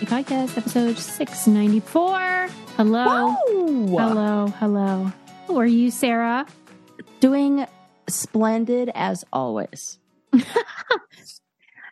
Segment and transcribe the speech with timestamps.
[0.00, 2.48] welcome to Brain Candy Podcast, episode 694.
[2.76, 3.30] Hello.
[3.32, 4.08] Whoa!
[4.08, 4.46] Hello.
[4.58, 5.12] Hello.
[5.48, 6.46] How are you, Sarah?
[7.20, 7.66] Doing
[8.08, 9.98] splendid as always.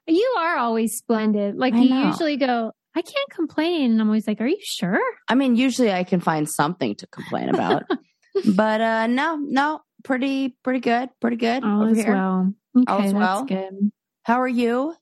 [0.08, 1.54] You are always splendid.
[1.56, 2.06] Like I you know.
[2.08, 3.92] usually go, I can't complain.
[3.92, 5.00] And I'm always like, Are you sure?
[5.28, 7.84] I mean, usually I can find something to complain about,
[8.56, 12.14] but uh no, no, pretty, pretty good, pretty good All over is here.
[12.14, 12.52] well.
[12.76, 13.44] Okay, All is that's well.
[13.44, 13.92] good.
[14.24, 14.92] How are you?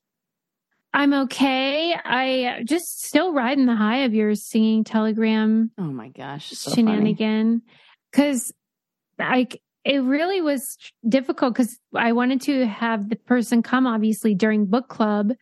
[0.93, 1.93] I'm okay.
[1.93, 7.61] I just still riding the high of your singing telegram Oh my gosh, so shenanigan.
[8.11, 8.53] Because
[9.17, 10.77] like it really was
[11.07, 15.33] difficult because I wanted to have the person come obviously during book club.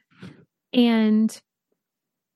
[0.71, 1.41] And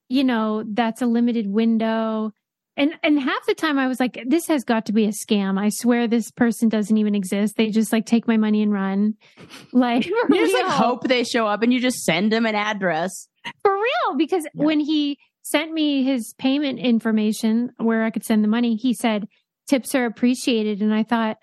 [0.10, 2.34] you know that's a limited window
[2.78, 5.60] and and half the time I was like this has got to be a scam
[5.60, 9.14] I swear this person doesn't even exist they just like take my money and run
[9.74, 13.28] like You just like hope they show up, and you just send them an address.
[13.62, 14.66] for real because Yeah.
[14.66, 19.28] when he sent me his payment information where I could send the money, he said
[19.68, 20.82] tips are appreciated.
[20.82, 21.36] And I thought,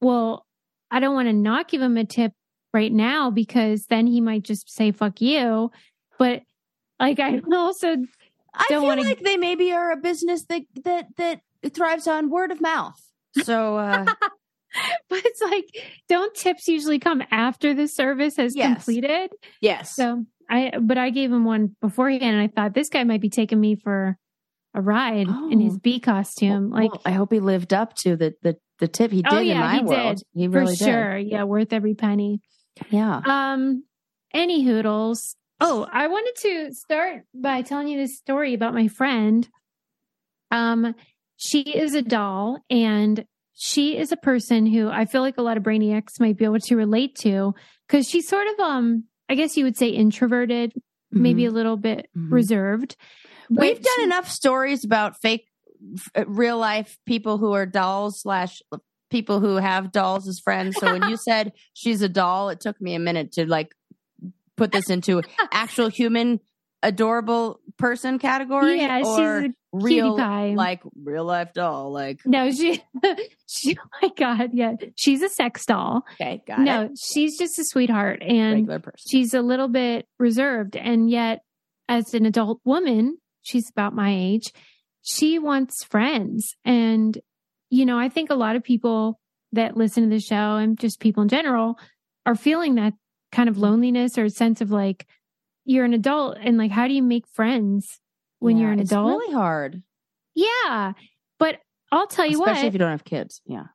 [0.00, 0.44] well,
[0.90, 2.32] I don't want to not give him a tip
[2.74, 5.70] right now because then he might just say fuck you.
[6.18, 6.42] But
[6.98, 7.96] like I also
[8.56, 11.40] I Don't feel wanna- like they maybe are a business that that that
[11.74, 13.00] thrives on word of mouth.
[13.42, 14.04] So uh
[15.08, 15.64] but it's like
[16.08, 18.84] don't tips usually come after the service has Yes.
[18.84, 19.30] completed?
[19.60, 23.20] yes, So I but I gave him one beforehand and I thought this guy might
[23.20, 24.16] be taking me for
[24.74, 25.80] a ride in his Oh.
[25.82, 26.70] bee costume.
[26.70, 29.38] Like Well, I hope he lived up to the the, the tip he did Oh,
[29.38, 30.16] in yeah, my he world.
[30.18, 30.22] did.
[30.34, 30.84] He for really did.
[30.84, 31.16] sure.
[31.18, 32.40] Yeah, worth every penny.
[32.90, 33.22] Yeah.
[33.24, 33.84] Um,
[34.34, 35.34] any hoodles.
[35.60, 39.48] Oh, I wanted to start by telling you this story about my friend.
[40.50, 40.94] Um,
[41.36, 45.56] she is a doll and she is a person who I feel like a lot
[45.56, 47.54] of brainiacs might be able to relate to
[47.88, 50.72] because she's sort of um I guess you would say introverted,
[51.10, 52.30] maybe a little bit Mhm.
[52.30, 52.96] reserved.
[53.50, 55.48] We've done she- enough stories about fake,
[56.16, 58.60] f- real life people who are dolls slash
[59.10, 60.76] people who have dolls as friends.
[60.78, 63.74] So when you said she's a doll, it took me a minute to like
[64.56, 65.22] put this into
[65.52, 66.40] actual human,
[66.82, 70.54] adorable person category Yeah, she's or real, pie.
[70.56, 71.92] like real life doll.
[71.92, 72.82] Like No, she
[73.46, 74.74] she oh my god, yeah.
[74.96, 76.02] She's a sex doll.
[76.14, 76.92] okay, got no, it.
[76.98, 78.98] she's just a sweetheart and Regular person.
[79.08, 81.40] she's a little bit reserved and yet
[81.88, 84.52] as an adult woman she's about my age
[85.02, 87.16] she wants friends and
[87.70, 89.20] you know i think a lot of people
[89.52, 91.78] that listen to the show and just people in general
[92.26, 92.92] are feeling that
[93.36, 95.06] kind of loneliness or a sense of like
[95.64, 98.00] you're an adult and like how do you make friends
[98.38, 99.82] when Yeah, you're an it's adult It's really hard,
[100.34, 100.92] yeah
[101.38, 101.58] but
[101.92, 103.42] i'll tell you especially what if you don't have kids.
[103.46, 103.66] Yeah.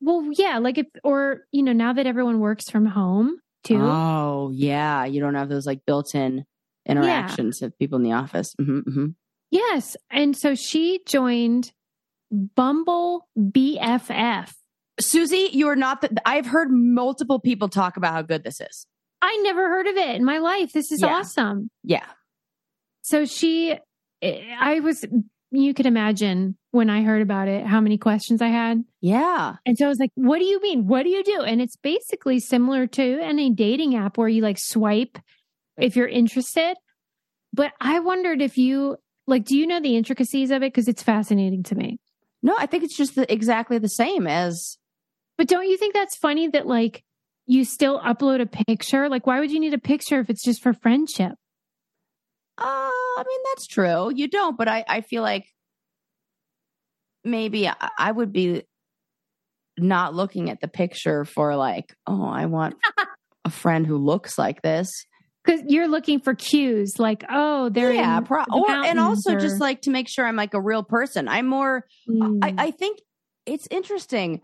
[0.00, 4.50] well yeah like if or you know now that everyone works from home too Oh
[4.52, 6.44] yeah, you don't have those like built-in
[6.86, 8.54] interactions with people in the office.
[8.58, 9.06] hmm hmm
[9.50, 9.96] Yes.
[10.10, 11.72] And so she joined
[12.30, 14.52] Bumble BFF.
[15.08, 16.00] Susie, you are not.
[16.00, 18.86] The, I've heard multiple people talk about how good this is.
[19.20, 20.72] I never heard of it in my life.
[20.72, 21.08] This is Yeah.
[21.18, 21.70] awesome.
[21.84, 22.06] Yeah,
[23.02, 23.76] So she,
[24.22, 25.04] I was,
[25.52, 28.82] you could imagine when I heard about it, how many questions I had.
[29.00, 29.56] yeah.
[29.66, 30.86] And so I was like, what do you mean?
[30.88, 31.42] What do you do?
[31.42, 35.18] And it's basically similar to any dating app where you like swipe
[35.78, 36.76] if you're interested.
[37.52, 38.96] But I wondered if you,
[39.26, 40.72] like, do you know the intricacies of it?
[40.72, 41.98] Because it's fascinating to me.
[42.42, 44.78] No, I think it's just the, exactly the same as.
[45.38, 47.02] But don't you think that's funny that like
[47.46, 49.08] you still upload a picture?
[49.08, 51.32] Like, why would you need a picture if it's just for friendship?
[52.58, 54.12] Uh, I mean, that's true.
[54.14, 55.46] You don't, but I, I feel like
[57.24, 58.62] maybe I, I would be
[59.78, 62.76] not looking at the picture for like, oh, I want
[63.44, 64.90] a friend who looks like this.
[65.44, 69.34] Because you're looking for cues, like, oh, they're yeah, in pro- the or and also
[69.34, 71.26] or- just like to make sure I'm like a real person.
[71.26, 71.84] I'm more.
[72.08, 72.38] Mm.
[72.42, 73.00] I, I think
[73.44, 74.40] it's interesting.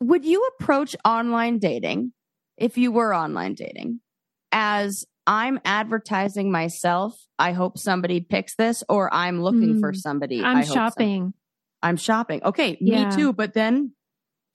[0.00, 2.12] Would you approach online dating
[2.56, 4.00] if you were online dating
[4.52, 7.18] as I'm advertising myself?
[7.38, 9.96] I hope somebody picks this, or I'm looking for Mm.
[9.96, 10.40] somebody.
[10.40, 11.34] I'm I hope some- shopping.
[11.82, 12.42] I'm shopping.
[12.44, 13.08] Okay, Yeah.
[13.10, 13.32] me too.
[13.32, 13.92] But then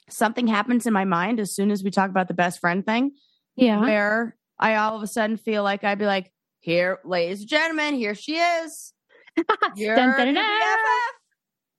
[0.10, 3.12] something happens in my mind as soon as we talk about the best friend thing,
[3.56, 3.80] Yeah.
[3.82, 7.96] where I all of a sudden feel like I'd be like, "Here, ladies and gentlemen,
[7.96, 8.94] here she is."
[9.36, 9.46] Dun,
[9.76, 10.36] dun, dun, dun.
[10.36, 11.14] BFF."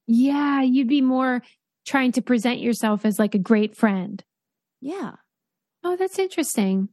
[0.07, 0.63] Yeah.
[0.63, 1.43] You'd be more
[1.87, 4.23] trying to present yourself as like a great friend.
[4.81, 5.13] Yeah.
[5.85, 6.89] Oh, that's interesting.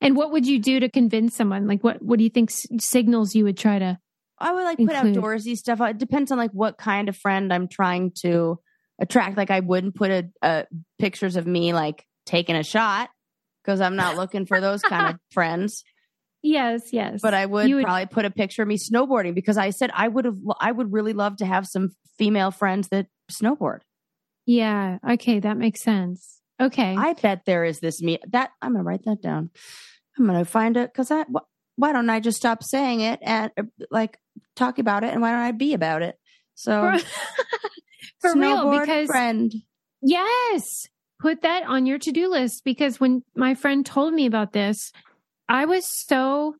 [0.00, 1.66] And what would you do to convince someone?
[1.66, 3.98] Like, what, what do you think s- signals you would try to?
[4.38, 5.16] I would like put Include.
[5.16, 5.80] outdoorsy stuff.
[5.82, 8.58] It depends on like what kind of friend I'm trying to
[8.98, 9.36] attract.
[9.36, 10.66] Like I wouldn't put a, a
[10.98, 13.10] pictures of me like taking a shot
[13.62, 15.84] because I'm not looking for those kind of friends.
[16.42, 17.20] Yes, yes.
[17.20, 20.08] but I would, would- probably put a picture of me snowboarding because I said I
[20.08, 23.80] would have I would really love to have some female friends that snowboard.
[24.50, 24.98] Yeah.
[25.08, 26.40] Okay, that makes sense.
[26.60, 26.96] Okay.
[26.96, 29.50] I bet there is this me that I'm gonna write that down.
[30.18, 33.52] I'm gonna find it because I wh- why don't I just stop saying it and
[33.56, 33.62] uh,
[33.92, 34.18] like
[34.56, 36.16] talk about it and why don't I be about it?
[36.56, 37.06] So for,
[38.34, 39.54] for real, because friend.
[40.02, 40.88] Yes.
[41.20, 44.90] Put that on your to do list because when my friend told me about this,
[45.48, 46.56] I was so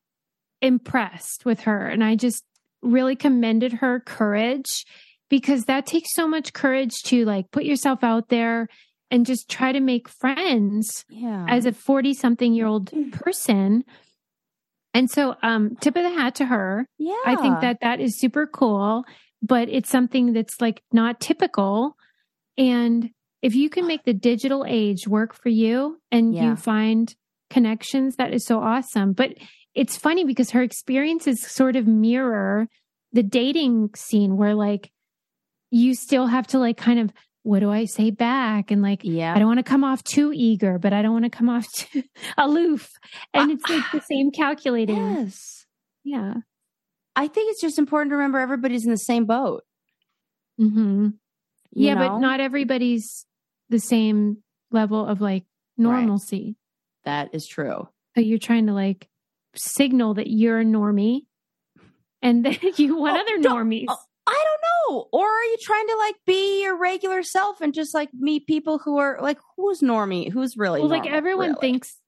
[0.63, 2.45] impressed with her and I just
[2.83, 4.85] really commended her courage
[5.31, 8.69] because that takes so much courage to like put yourself out there
[9.11, 11.47] and just try to make friends Yeah.
[11.49, 13.85] as a 40 something year old person.
[14.93, 16.87] And so, um, tip of the hat to her.
[16.99, 17.15] yeah.
[17.25, 19.05] I think that that is super cool,
[19.41, 21.97] but it's something that's like not typical.
[22.59, 23.11] And
[23.41, 26.50] if you can make the digital age work for you and Yeah.
[26.50, 27.15] you find
[27.50, 29.12] connections, that is so awesome.
[29.12, 29.35] But
[29.75, 32.69] it's funny because her experiences sort of mirror
[33.12, 34.91] the dating scene where like
[35.71, 37.13] you still have to like kind of,
[37.43, 38.71] what do I say back?
[38.71, 39.35] And like, yeah.
[39.35, 41.67] I don't want to come off too eager, but I don't want to come off
[41.73, 42.03] too
[42.39, 42.91] aloof.
[43.33, 44.97] And it's like the same calculating.
[44.97, 45.67] yes.
[46.05, 46.35] Yeah.
[47.17, 49.63] I think it's just important to remember everybody's in the same boat.
[50.61, 51.09] Mm-hmm.
[51.73, 52.09] yeah, know?
[52.09, 53.25] but not everybody's
[53.71, 54.39] the same
[54.71, 55.45] level of like
[55.79, 56.57] normalcy.
[57.05, 57.89] that is true.
[58.15, 59.09] So you're trying to like
[59.57, 61.23] signal that you're a normie
[62.23, 63.87] and then you want Oh, other normies.
[63.89, 63.97] oh,
[64.91, 68.79] Or are you trying to like be your regular self and just like meet people
[68.79, 70.31] who are like who's normie?
[70.31, 71.61] Who's really well, like everyone really?
[71.61, 71.99] thinks,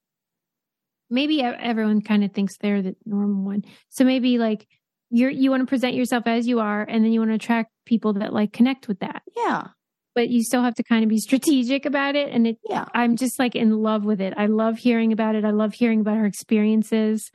[1.10, 3.64] maybe everyone kind of thinks they're the normal one.
[3.90, 4.66] So maybe like
[5.10, 7.70] you're, you want to present yourself as you are and then you want to attract
[7.84, 9.22] people that like connect with that.
[9.36, 9.68] Yeah.
[10.14, 12.30] But you still have to kind of be strategic about it.
[12.30, 12.86] And it, Yeah.
[12.94, 14.34] I'm just like in love with it.
[14.36, 15.44] I love hearing about it.
[15.44, 17.30] I love hearing about her experiences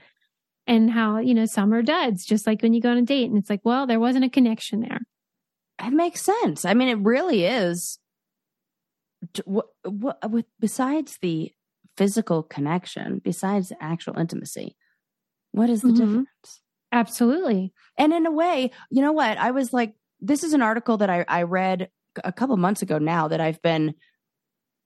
[0.68, 3.30] and how, you know, some are duds, just like when you go on a date
[3.30, 5.02] and it's like, well, there wasn't a connection there.
[5.84, 6.66] It makes sense.
[6.66, 8.00] I mean, it really is.
[9.46, 11.52] What, what, with, besides the
[11.98, 14.76] physical connection, besides actual intimacy,
[15.52, 15.98] what is the Mhm.
[15.98, 16.62] difference?
[16.92, 17.74] Absolutely.
[17.98, 19.38] And in a way, you know what?
[19.38, 21.90] I was like, this is an article that I, I read
[22.24, 23.94] a couple months ago now that I've been,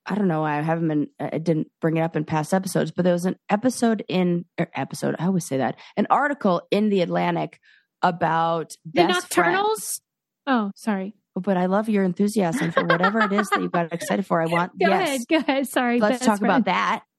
[0.04, 3.04] I don't know, I haven't been, I didn't bring it up in past episodes, but
[3.04, 7.02] there was an episode in, er, episode, I always say that, an article in the
[7.02, 7.60] Atlantic
[8.02, 10.00] about The best friends.
[10.46, 11.14] Oh, sorry.
[11.34, 14.42] But I love your enthusiasm for whatever it is that you got excited for.
[14.42, 15.20] I want, Go yes, ahead.
[15.28, 15.68] Go ahead.
[15.68, 15.98] Sorry.
[16.00, 17.02] let's talk about that.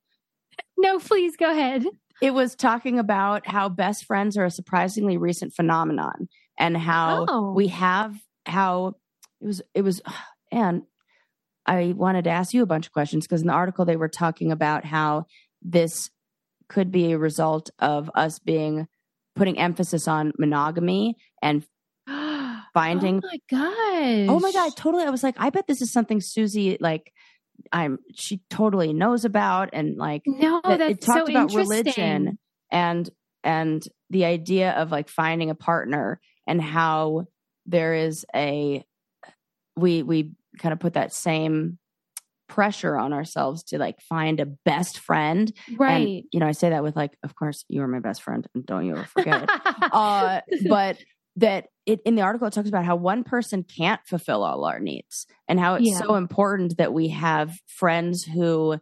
[0.77, 1.85] No, please go ahead.
[2.21, 6.27] it was talking about how best friends are a surprisingly recent phenomenon
[6.59, 7.53] and how Oh.
[7.53, 8.15] we have
[8.45, 8.95] how
[9.39, 10.01] it was it was
[10.51, 10.81] and
[11.65, 14.09] i wanted to ask you a bunch of questions because in the article they were
[14.09, 15.25] talking about how
[15.61, 16.09] this
[16.67, 18.87] could be a result of us being
[19.35, 21.63] putting emphasis on monogamy and
[22.73, 24.27] finding Oh my gosh.
[24.29, 27.11] oh my god totally i was like i bet this is something susie like
[27.71, 31.69] i'm she totally knows about and like No, that that's it talked so about interesting.
[31.69, 32.37] religion
[32.71, 33.09] and
[33.43, 37.25] and the idea of like finding a partner and how
[37.65, 38.83] there is a
[39.75, 41.77] we we kind of put that same
[42.49, 45.91] pressure on ourselves to like find a best friend Right.
[46.17, 48.45] and you know i say that with like of course you are my best friend
[48.53, 49.49] and don't you ever forget it
[49.91, 50.97] uh but
[51.37, 54.79] that it in the article it talks about how one person can't fulfill all our
[54.79, 55.97] needs and how it's Yeah.
[55.97, 58.79] so important that we have friends who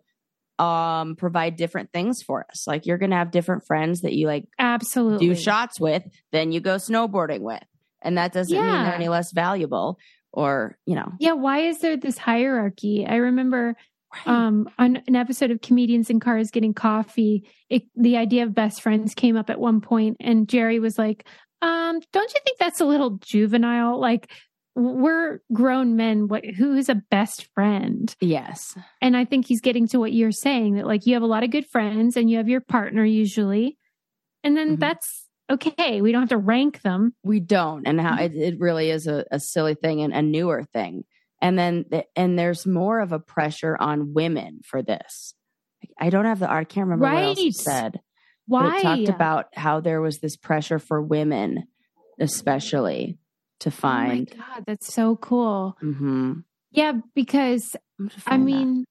[0.60, 4.46] um provide different things for us like you're gonna have different friends that you like
[4.60, 5.28] Absolutely.
[5.30, 7.64] do shots with then you go snowboarding with
[8.02, 9.98] and that doesn't mean they're any less valuable
[10.34, 11.34] or you know Yeah.
[11.34, 13.06] Why is there this hierarchy?
[13.08, 13.76] I remember
[14.14, 14.28] right.
[14.28, 18.82] um, on an episode of Comedians in Cars Getting Coffee, it, the idea of best
[18.82, 21.28] friends came up at one point, and Jerry was like,
[21.62, 24.00] um, "Don't you think that's a little juvenile?
[24.00, 24.32] Like,
[24.76, 26.28] we're grown men.
[26.28, 26.46] What?
[26.46, 30.76] Who is a best friend?" yes And I think he's getting to what you're saying
[30.76, 33.78] that like you have a lot of good friends, and you have your partner usually,
[34.44, 34.80] and then Mhm.
[34.80, 36.02] that's okay.
[36.02, 37.14] We don't have to rank them.
[37.24, 40.64] we don't and how it, it really is a, a silly thing and a newer
[40.74, 41.04] thing
[41.42, 45.34] and then the, and there's more of a pressure on women for this
[46.00, 47.54] i don't have the i can't remember what else Right.
[47.54, 48.00] said
[48.48, 48.80] Why?
[48.80, 51.68] it talked about how there was this pressure for women
[52.20, 53.18] especially
[53.60, 55.78] to Oh my find god, that's so cool.
[55.82, 56.44] Mhm.
[56.72, 58.46] Yeah, because I finding that.
[58.46, 58.86] mean,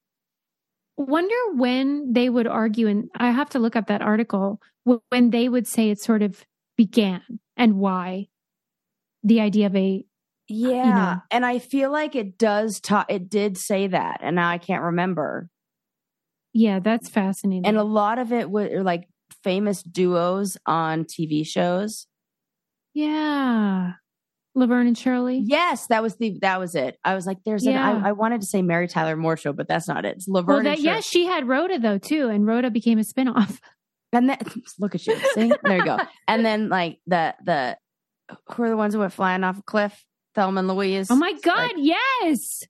[0.96, 4.60] wonder when they would argue, and I have to look up that article
[5.10, 6.44] when they would say it sort of
[6.76, 7.22] began
[7.56, 8.28] and why
[9.22, 10.04] the idea of a
[10.48, 11.22] yeah know.
[11.30, 14.82] and i feel like it does talk it did say that and now i can't
[14.82, 15.48] remember
[16.52, 17.64] yeah, that's fascinating.
[17.66, 19.09] and a lot of it was like
[19.42, 22.06] famous duos on TV shows.
[22.94, 23.92] Yeah.
[24.54, 25.42] Laverne and Shirley.
[25.44, 26.98] Yes, that was the that was it.
[27.04, 29.68] I was like, there's an I, I wanted to say Mary Tyler Moore show, but
[29.68, 30.16] that's not it.
[30.16, 30.84] It's Laverne Well, and Shirley.
[30.84, 33.58] yeah, she had Rhoda though too, and Rhoda became a spinoff.
[34.12, 34.38] And then
[34.80, 35.16] look at you.
[35.34, 35.52] See?
[35.62, 35.98] There you go.
[36.28, 37.78] And then like the the
[38.48, 40.04] who are the ones who went flying off a cliff?
[40.34, 41.10] Thelma and Louise.
[41.10, 42.62] Oh my God, like yes.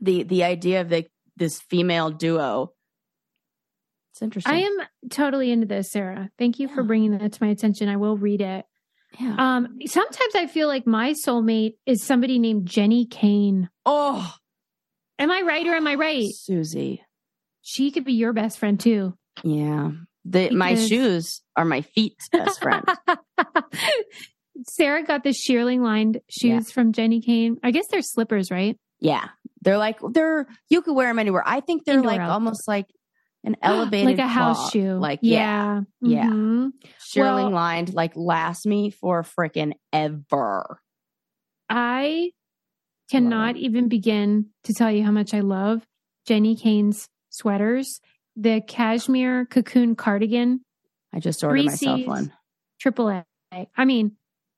[0.00, 2.72] the the idea of the this female duo.
[4.20, 4.52] It's interesting.
[4.52, 4.76] I am
[5.10, 6.30] totally into this, Sarah.
[6.38, 7.88] Thank you for bringing that to my attention.
[7.88, 8.66] I will read it.
[9.18, 9.34] yeah.
[9.38, 13.68] Um, sometimes I feel like my soulmate is somebody named Jenni Kayne.
[13.86, 14.30] oh,
[15.18, 16.28] Am I right or am I right?
[16.34, 17.02] Susie.
[17.62, 19.14] She could be your best friend too.
[19.42, 19.92] Yeah.
[20.26, 22.84] The my shoes are my feet's best friend.
[24.66, 27.56] Sarah got the shearling lined shoes from Jenni Kayne.
[27.62, 28.76] I guess they're slippers, right?
[29.00, 29.28] yeah.
[29.62, 31.42] They're like they're you could wear them anywhere.
[31.44, 32.32] I think they're Indoor, like outdoor.
[32.32, 32.86] almost like
[33.44, 34.94] an elevated like a house shoe.
[34.94, 35.82] Like yeah.
[36.00, 36.30] yeah, yeah.
[36.30, 36.70] Mhm.
[37.00, 40.80] shearling Well- lined like last me for freaking ever.
[41.68, 42.32] I
[43.10, 45.86] cannot even begin to tell you how much I love
[46.28, 48.00] Jenni Kayne's sweaters.
[48.36, 50.64] The cashmere cocoon cardigan,
[51.12, 52.32] I just ordered Three myself one.
[52.80, 53.24] triple A.
[53.76, 54.12] I mean,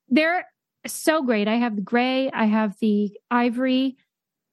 [0.09, 0.47] they're
[0.87, 1.49] so great.
[1.49, 3.97] I have the gray, I have the ivory,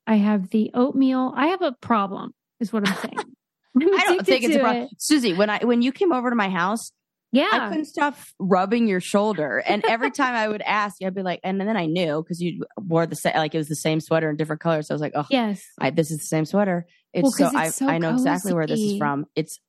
[0.07, 1.33] I have the oatmeal.
[1.35, 3.35] I have a problem, is what I'm saying.
[3.75, 3.81] I'm
[4.17, 4.83] don't think it's a problem.
[4.83, 4.89] it.
[4.97, 6.91] Susie, when I when you came over to my house,
[7.31, 7.49] yeah.
[7.51, 9.59] I couldn't stop rubbing your shoulder.
[9.59, 12.41] And every time I would ask you, I'd be like, and then I knew because
[12.41, 14.87] you wore the same, like it was the same sweater in different colors.
[14.87, 15.61] So I was like, oh, Yes.
[15.79, 16.87] I, this is the same sweater.
[17.13, 19.25] It's Well, so, 'cause I, it's so I know exactly where this is from.
[19.35, 19.59] It's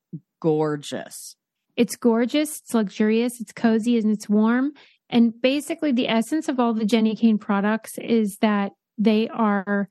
[0.41, 1.37] gorgeous.
[1.77, 4.73] It's gorgeous, it's luxurious, it's cozy, and it's warm.
[5.09, 9.89] And basically, the essence of all the Jenni Kayne products is that they are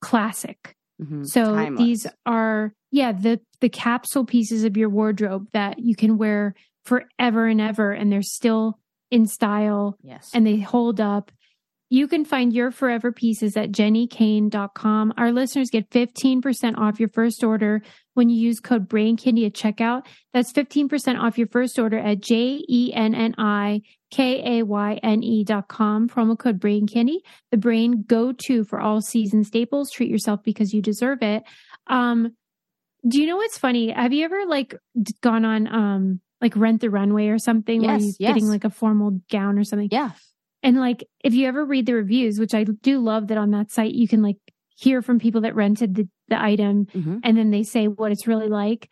[0.00, 0.74] classic.
[1.00, 1.26] Mhm.
[1.26, 1.78] So Timeless.
[1.84, 7.46] these are, yeah, the the capsule pieces of your wardrobe that you can wear forever
[7.46, 8.78] and ever, and they're still
[9.10, 10.30] in style yes.
[10.34, 11.30] and they hold up.
[11.90, 15.14] You can find your forever pieces at jennikayne.com.
[15.16, 17.80] Our listeners get 15% off your first order
[18.12, 20.04] when you use code BRAINCANDY at checkout.
[20.34, 23.80] That's 15% off your first order at E J-E-N-N-I-K-A-Y-N-E
[25.26, 26.08] E dot com.
[26.08, 27.20] Promo code BRAINCANDY.
[27.52, 29.90] The brain go to for all season staples.
[29.90, 31.42] Treat yourself because you deserve it.
[31.86, 32.36] Um,
[33.06, 33.92] do you know what's funny?
[33.92, 34.74] Have you ever like
[35.22, 38.34] gone on, um, like rent the runway or something where you're yes.
[38.34, 39.88] getting like a formal gown or something?
[39.90, 40.10] yeah.
[40.62, 43.70] And like, if you ever read the reviews, which I do love that on that
[43.70, 44.36] site, you can like
[44.76, 47.20] hear from people that rented the, the item Mhm.
[47.24, 48.90] and then they say what it's really like.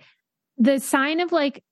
[0.58, 1.62] The sign of like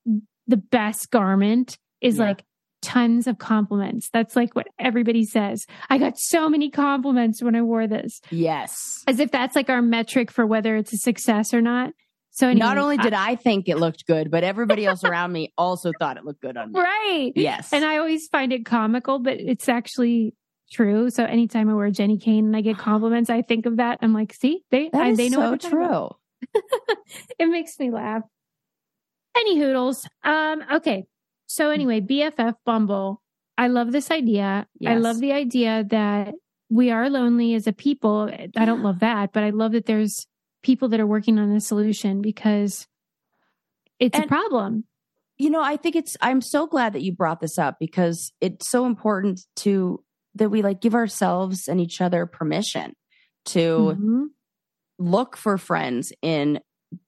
[0.47, 2.25] the best garment is Yeah.
[2.25, 2.43] like
[2.81, 4.09] tons of compliments.
[4.13, 5.65] That's like what everybody says.
[5.89, 9.03] I got so many compliments when I wore this, Yes.
[9.07, 11.93] as if that's like our metric for whether it's a success or not.
[12.35, 15.93] So Not only did I think it looked good, but everybody else around me also
[15.97, 16.79] thought it looked good on me.
[16.81, 17.31] right.
[17.33, 17.71] Yes.
[17.71, 20.33] And I always find it comical, but it's actually
[20.69, 21.09] true.
[21.09, 23.99] So anytime I wear Jenni Kayne and I get compliments, I think of that.
[24.01, 26.19] I'm like, see, they I, they know so what they're talking about.
[26.53, 26.95] true.
[27.39, 28.23] It makes me laugh.
[29.37, 30.05] Any hoodles.
[30.23, 31.05] Um, okay.
[31.47, 33.21] So anyway, BFF Bumble.
[33.57, 34.67] I love this idea.
[34.85, 36.33] I love the idea that
[36.69, 38.29] we are lonely as a people.
[38.57, 40.27] I don't love that, but I love that there's
[40.65, 42.87] people that are working on a solution because
[43.99, 44.83] it's a problem.
[45.37, 48.69] you know i think it's i'm so glad that you brought this up because it's
[48.69, 50.03] so important to
[50.33, 52.93] that we like give ourselves and each other permission
[53.45, 54.25] to Mhm.
[54.97, 56.59] look for friends in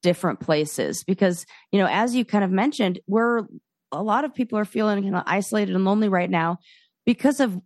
[0.04, 3.44] different places because you know as you kind of mentioned we're
[3.92, 6.58] a lot of people are feeling kind of isolated and lonely right now
[7.06, 7.58] because of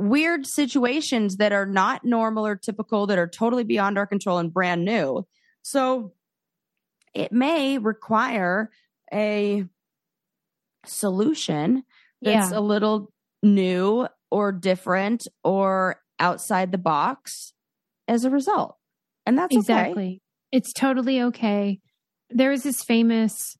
[0.00, 4.52] weird situations that are not normal or typical that are totally beyond our control and
[4.52, 5.26] brand new
[5.62, 6.12] so
[7.14, 8.70] it may require
[9.12, 9.64] a
[10.86, 11.82] solution
[12.22, 12.58] that's Yeah.
[12.58, 17.52] a little new or different or outside the box
[18.06, 18.76] as a result.
[19.26, 19.58] And that's okay.
[19.60, 20.22] exactly.
[20.52, 21.80] It's totally okay.
[22.30, 23.56] There was this famous,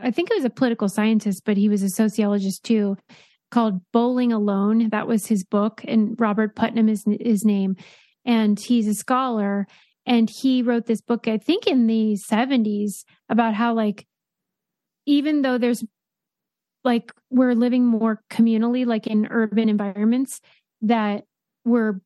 [0.00, 2.96] I think it was a political scientist, but he was a sociologist too,
[3.52, 4.88] called Bowling Alone.
[4.88, 7.76] That was his book, and Robert Putnam is his name.
[8.24, 9.66] And he's a scholar.
[10.04, 14.06] And he wrote this book, I think in the 70s, about how, like,
[15.06, 15.84] even though there's
[16.84, 20.40] like we're living more communally, like in urban environments,
[20.80, 21.24] that
[21.64, 22.00] we're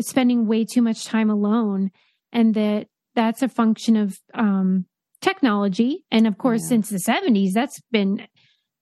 [0.00, 1.90] spending way too much time alone
[2.32, 4.86] and that that's a function of um,
[5.20, 6.04] technology.
[6.10, 6.68] And of course, Yeah.
[6.68, 8.26] since the 70s, that's been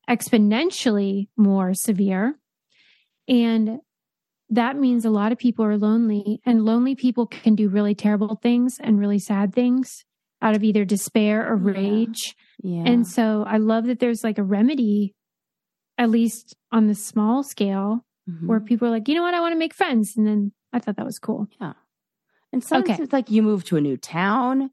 [0.08, 2.38] exponentially more severe.
[3.28, 3.80] And
[4.50, 8.38] that means a lot of people are lonely, and lonely people can do really terrible
[8.40, 10.04] things and really sad things
[10.40, 12.36] out of either despair or rage.
[12.62, 12.84] Yeah.
[12.86, 15.14] And so I love that there's like a remedy,
[15.98, 18.46] at least on the small scale, Mhm.
[18.46, 20.16] where people are like, you know what, I want to make friends.
[20.16, 21.48] And then I thought that was cool.
[21.60, 21.72] Yeah.
[22.52, 23.02] And sometimes okay.
[23.02, 24.70] it's like you move to a new town.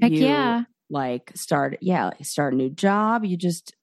[0.00, 0.64] Heck you, yeah.
[0.90, 3.24] Like start, yeah, start a new job.
[3.24, 3.74] You just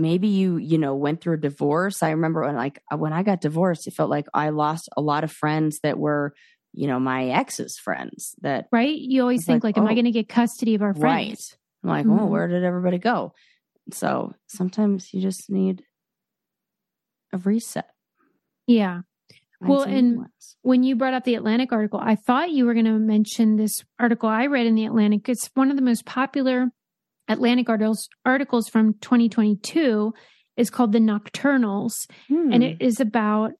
[0.00, 2.02] maybe you you know went through a divorce.
[2.02, 5.00] I remember when like uh, when I got divorced, it felt like I lost a
[5.00, 6.34] lot of friends that were
[6.72, 8.34] you know my ex's friends.
[8.42, 8.96] That Right?
[8.96, 11.00] You always think like, like, am I oh, going to get custody of our right.
[11.00, 11.56] friends?
[11.82, 12.20] I'm like, Mhm.
[12.20, 13.32] oh, where did everybody go?
[13.92, 15.82] So sometimes you just need
[17.32, 17.88] a reset.
[18.66, 19.00] Yeah.
[19.60, 20.56] Find Well, and ones.
[20.62, 23.82] when you brought up the Atlantic article, I thought you were going to mention this
[23.98, 25.28] article I read in the Atlantic.
[25.28, 26.70] It's one of the most popular
[27.30, 30.12] Atlantic articles articles from 2022
[30.56, 31.92] is called The Nocturnals
[32.28, 32.62] and Hmm.
[32.62, 33.52] it is about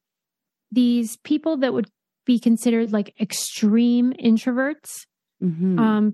[0.72, 1.88] these people that would
[2.26, 4.90] be considered like extreme introverts.
[5.42, 5.78] Mhm.
[5.78, 6.12] Um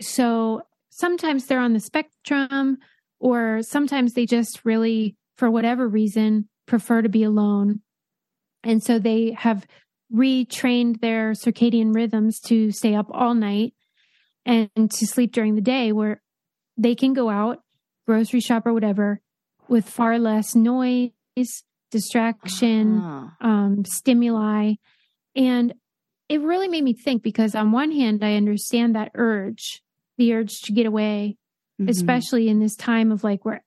[0.00, 2.78] so sometimes they're on the spectrum
[3.20, 7.80] or sometimes they just really for whatever reason prefer to be alone.
[8.64, 9.66] And so they have
[10.12, 13.74] retrained their circadian rhythms to stay up all night
[14.44, 16.20] and to sleep during the day where
[16.76, 17.60] they can go out,
[18.06, 19.20] grocery shop or whatever
[19.68, 21.10] with far less noise,
[21.90, 23.36] distraction, Ah.
[23.40, 24.74] um, stimuli.
[25.36, 25.74] And
[26.28, 29.82] it really made me think because, on one hand, I understand that urge,
[30.18, 31.36] the urge to get away,
[31.80, 31.88] Mhm.
[31.88, 33.62] especially in this time of like where,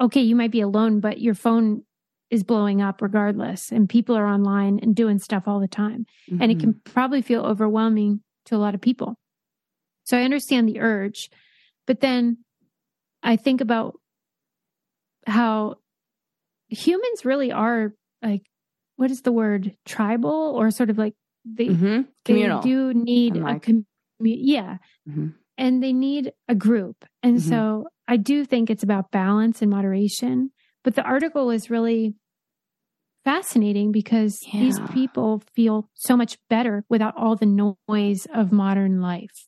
[0.00, 1.84] okay, you might be alone, but your phone
[2.30, 6.04] is blowing up regardless, and people are online and doing stuff all the time.
[6.28, 9.18] And it can probably feel overwhelming to a lot of people.
[10.04, 11.30] So I understand the urge,
[11.88, 12.38] but then
[13.24, 13.98] I think about
[15.26, 15.76] how
[16.68, 17.92] humans really are
[18.22, 18.42] like,
[18.96, 19.74] what is the word?
[19.84, 22.06] Tribal or sort of like they, Mhm.
[22.24, 22.60] they communal.
[22.62, 23.84] do need a Unlike- commu-
[24.20, 25.34] yeah Mhm.
[25.56, 27.48] and they need a group and Mhm.
[27.48, 30.50] so i do think it's about balance and moderation
[30.84, 32.14] but the article is really
[33.24, 37.46] fascinating because these people feel so much better without all the
[37.88, 39.46] noise of modern life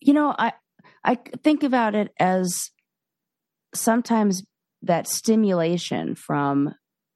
[0.00, 0.52] you know i
[1.06, 2.70] i think about it as
[3.74, 4.42] sometimes
[4.82, 6.74] that stimulation from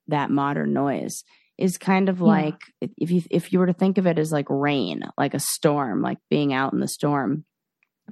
[0.08, 1.22] that modern noise
[1.58, 2.26] is kind of Yeah.
[2.26, 5.40] like if you if you were to think of it as like rain like a
[5.40, 7.44] storm like being out in the storm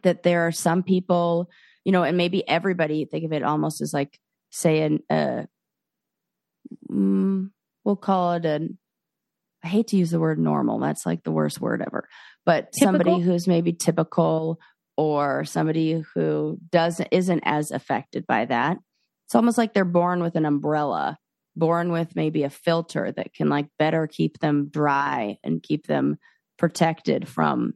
[0.02, 1.48] that there are some people
[1.84, 4.18] you know and maybe everybody think of it almost as like
[4.50, 5.42] say an uh
[6.90, 7.50] mm,
[7.84, 8.78] we'll call it an
[9.64, 10.78] I hate to use the word normal.
[10.78, 12.08] That's like the worst word ever.
[12.46, 14.60] But somebody who's maybe typical
[14.98, 18.76] or somebody who doesn't isn't as affected by that.
[19.26, 21.16] It's almost like they're born with an umbrella,
[21.54, 26.18] born with maybe a filter that can like better keep them dry and keep them
[26.58, 27.74] protected from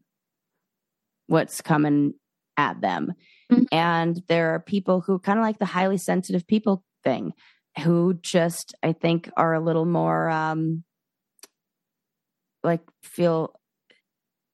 [1.29, 2.15] what's coming
[2.57, 3.13] at them.
[3.51, 3.67] Mhm.
[3.71, 7.33] And there are people who kind of like the highly sensitive people thing
[7.85, 10.83] who just I think are a little more um
[12.65, 13.55] like feel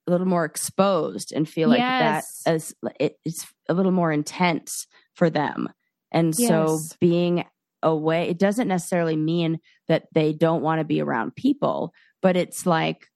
[0.09, 2.43] a little more exposed and feel like Yes.
[2.45, 5.69] that as it, it's a little more intense for them.
[6.11, 7.45] And so being
[7.83, 11.93] away, it doesn't necessarily mean that they don't want to be around people,
[12.23, 13.07] but it's like,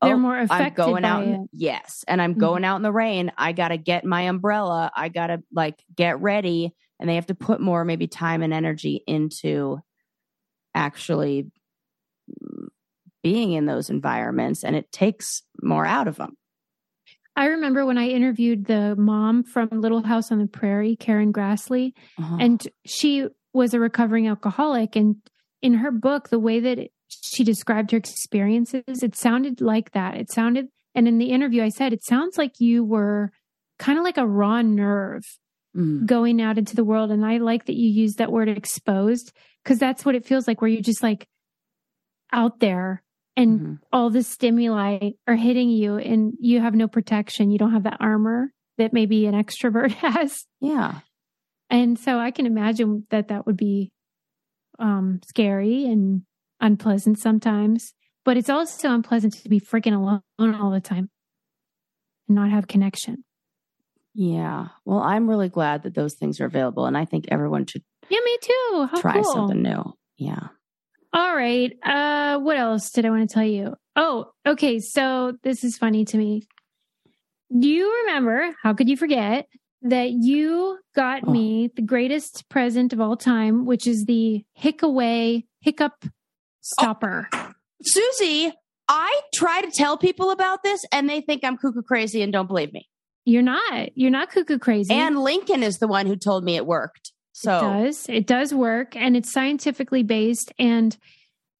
[0.00, 1.22] they're oh, more I'm going out.
[1.24, 2.04] In, yes.
[2.08, 2.38] And I'm Mhm.
[2.38, 3.32] going out in the rain.
[3.36, 4.90] I got to get my umbrella.
[4.94, 6.74] I got to like get ready.
[6.98, 9.80] And they have to put more maybe time and energy into
[10.74, 11.50] actually
[12.30, 12.68] mm,
[13.22, 14.64] being in those environments.
[14.64, 16.37] And it takes more out of them.
[17.38, 21.92] I remember when i interviewed the mom from little house on the prairie Karen Grassle
[22.18, 22.36] Uh-huh.
[22.40, 25.16] and she was a recovering alcoholic and
[25.62, 30.16] in her book the way that it, she described her experiences it sounded like that
[30.16, 33.30] it sounded and in the interview i said it sounds like you were
[33.78, 35.22] kind of like a raw nerve
[35.76, 36.06] Mm.
[36.06, 39.78] going out into the world and i like that you used that word exposed because
[39.78, 41.28] that's what it feels like where you're just like
[42.32, 43.02] out there
[43.38, 43.78] and Mhm.
[43.92, 47.96] all the stimuli are hitting you and you have no protection you don't have that
[48.00, 51.00] armor that maybe an extrovert has Yeah.
[51.70, 53.90] and so I can imagine that that would be
[54.78, 56.22] um, scary and
[56.60, 57.94] unpleasant sometimes.
[58.24, 61.08] But it's also unpleasant to be freaking alone all the time
[62.28, 63.24] and not have connection.
[64.14, 64.68] Yeah.
[64.84, 66.86] Well, I'm really glad that those things are available.
[66.86, 68.86] And I think everyone should Yeah, me too.
[68.90, 69.24] How try cool.
[69.32, 69.94] something new.
[70.16, 70.48] Yeah.
[71.12, 71.72] All right.
[71.82, 73.74] Uh, what else did I want to tell you?
[73.96, 74.78] Oh, okay.
[74.78, 76.42] So this is funny to me.
[77.56, 78.54] Do you remember?
[78.62, 79.46] How could you forget
[79.82, 81.30] that you got Oh.
[81.30, 86.04] me the greatest present of all time, which is the HiccAway hiccup
[86.60, 87.28] stopper?
[87.82, 88.52] Susie,
[88.88, 92.46] I try to tell people about this and they think I'm cuckoo crazy and don't
[92.48, 92.86] believe me.
[93.24, 93.90] You're not.
[93.96, 94.92] You're not cuckoo crazy.
[94.92, 97.12] And Lincoln is the one who told me it worked.
[97.40, 98.06] So It does.
[98.08, 100.52] It does work and it's scientifically based.
[100.58, 100.96] And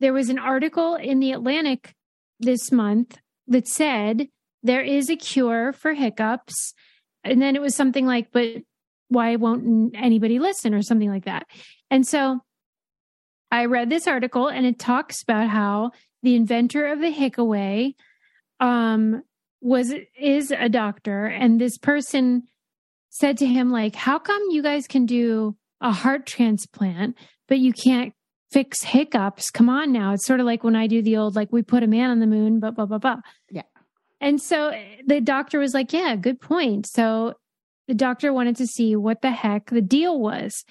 [0.00, 1.94] there was an article in the Atlantic
[2.40, 4.28] this month that said
[4.64, 6.74] there is a cure for hiccups.
[7.22, 8.62] And then it was something like, but
[9.08, 11.46] why won't anybody listen or something like that?
[11.92, 12.40] And so
[13.52, 15.92] I read this article and it talks about how
[16.24, 17.94] the inventor of the HiccAway
[18.60, 19.22] um
[19.60, 22.42] was is a doctor and this person
[23.10, 27.16] said to him like how come you guys can do a heart transplant
[27.48, 28.12] but you can't
[28.50, 29.50] fix hiccups.
[29.50, 30.12] Come on now.
[30.12, 32.20] It's sort of like when i do the old like we put a man on
[32.20, 33.16] the moon blah blah blah blah.
[33.50, 33.62] Yeah.
[34.20, 36.86] and so eh, the doctor was like yeah good point.
[36.86, 37.34] So
[37.86, 40.64] the doctor wanted to see what the heck the deal was.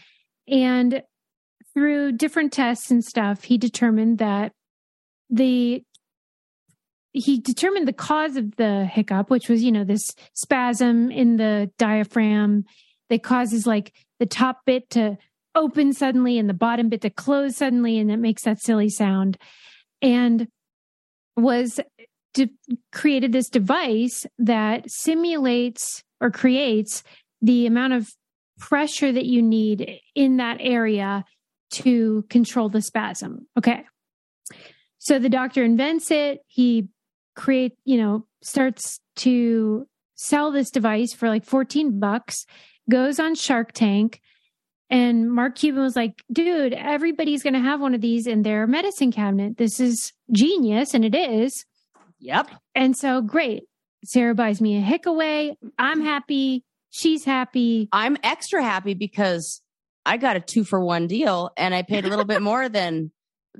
[0.48, 1.04] And
[1.74, 4.54] through different tests and stuff he determined that
[5.30, 5.84] the
[7.14, 11.72] he determined the cause of the hiccup, which was, you know, this spasm in the
[11.78, 12.66] diaphragm
[13.10, 15.18] that causes like the top bit to
[15.56, 19.38] open suddenly and the bottom bit to close suddenly, and it makes that silly sound.
[20.02, 20.48] And
[21.36, 21.80] was
[22.34, 22.50] de-
[22.92, 27.04] created this device that simulates or creates
[27.42, 28.08] the amount of
[28.60, 31.24] pressure that you need in that area
[31.70, 33.48] to control the spasm.
[33.58, 33.84] Okay.
[34.98, 36.40] So the doctor invents it.
[36.48, 36.90] He
[37.36, 42.46] create, you know, starts to sell this device for like 14 bucks,
[42.90, 44.22] goes on Shark Tank.
[44.90, 48.66] And Mark Cuban was like, dude, everybody's going to have one of these in their
[48.66, 49.58] medicine cabinet.
[49.58, 50.94] This is genius.
[50.94, 51.66] And it is.
[52.20, 52.50] Yep.
[52.74, 53.64] And so great.
[54.06, 55.56] Sarah buys me a HiccAway.
[55.78, 56.64] I'm happy.
[56.90, 57.90] She's happy.
[57.92, 59.62] I'm extra happy because
[60.06, 63.12] I got a two for one deal and I paid a little bit more than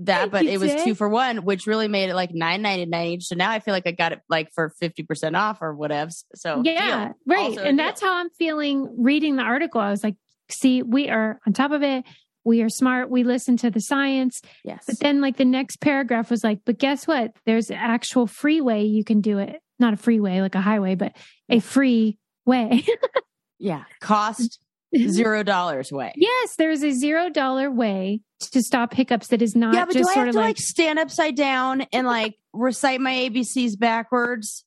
[0.06, 0.84] that, but You it was did?
[0.84, 3.26] two for one, which really made it like nine ninety nine each.
[3.26, 6.12] So now I feel like I got it like for fifty percent off or whatever.
[6.36, 7.14] So yeah, deal.
[7.26, 7.50] right.
[7.50, 7.86] Also and deal.
[7.86, 9.82] that's how I'm feeling reading the article.
[9.82, 10.16] I was like,
[10.50, 12.06] see, we are on top of it.
[12.44, 13.10] We are smart.
[13.10, 14.42] We listen to the science.
[14.64, 14.86] yes.
[14.88, 17.34] But then, like, the next paragraph was like, but guess what?
[17.46, 19.58] There's an actual freeway you can do it.
[19.80, 21.12] Not a freeway like a highway, but
[21.50, 22.86] a free way.
[23.60, 24.60] yeah, cost
[24.96, 26.14] zero dollars way.
[26.16, 30.04] yes, there's a zero dollar way to stop hiccups that is not yeah, but do
[30.08, 34.64] I have to like, like stand upside down and like recite my ABCs backwards?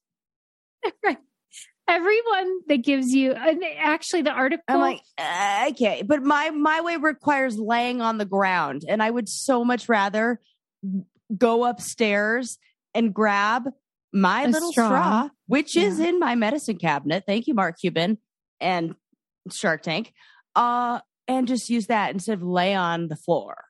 [1.04, 1.18] Right.
[1.88, 3.34] Everyone that gives you,
[3.78, 4.62] actually, the article.
[4.68, 9.10] I'm like, uh, okay, but my my way requires laying on the ground, and I
[9.10, 10.40] would so much rather
[11.36, 12.58] go upstairs
[12.94, 13.64] and grab
[14.12, 14.86] my A little straw.
[14.86, 17.24] straw, which is in my medicine cabinet.
[17.26, 18.18] Thank you, Mark Cuban
[18.60, 18.94] and
[19.52, 20.12] Shark Tank.
[20.54, 23.64] Uh, and just use that instead of lay on the floor.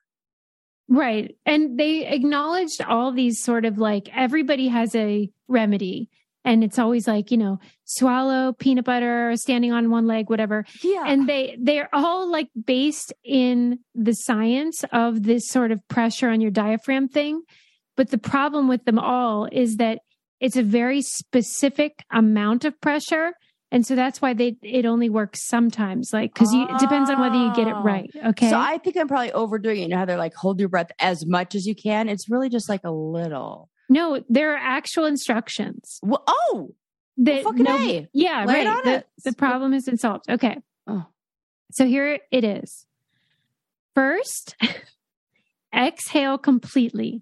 [0.89, 1.35] Right.
[1.45, 6.09] And they acknowledged all these sort of like everybody has a remedy.
[6.43, 10.65] And it's always like, you know, swallow peanut butter, standing on one leg, whatever.
[10.83, 16.29] Yeah, And they they're all like based in the science of this sort of pressure
[16.29, 17.43] on your diaphragm thing.
[17.95, 19.99] But the problem with them all is that
[20.39, 23.33] it's a very specific amount of pressure.
[23.73, 26.11] And so that's why they it only works sometimes.
[26.11, 27.83] Like because you it depends on whether you get it Oh.
[27.83, 28.09] right.
[28.27, 28.49] Okay.
[28.49, 29.81] So I think I'm probably overdoing it.
[29.83, 32.09] You know how they're like, hold your breath as much as you can.
[32.09, 33.69] It's really just like a little.
[33.89, 35.99] no, there are actual instructions.
[36.03, 36.07] Oh!
[36.09, 36.75] Well, oh,
[37.17, 38.09] that fucking no- A.
[38.13, 38.67] yeah, Lay right.
[38.67, 39.07] on the, it.
[39.23, 40.29] the problem has been solved.
[40.29, 40.57] Okay.
[40.87, 41.05] Oh.
[41.71, 42.85] So here it is.
[43.95, 44.55] First,
[45.75, 47.21] exhale completely.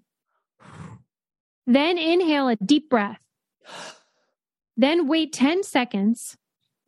[1.66, 3.20] Then inhale a deep breath.
[4.80, 6.38] Then wait 10 seconds.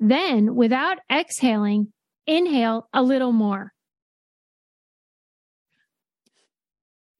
[0.00, 1.92] Then, without exhaling,
[2.26, 3.74] inhale a little more.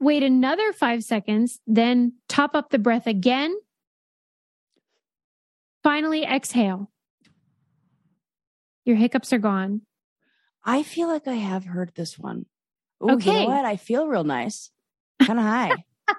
[0.01, 1.61] Wait another five seconds.
[1.67, 3.55] Then top up the breath again.
[5.83, 6.91] Finally, exhale.
[8.87, 9.83] Your hiccups are gone.
[10.65, 12.47] I feel like I have heard this one.
[13.03, 13.43] Ooh, You Okay.
[13.45, 13.67] know what?
[13.67, 14.71] I feel real nice.
[15.21, 15.85] Kind of high.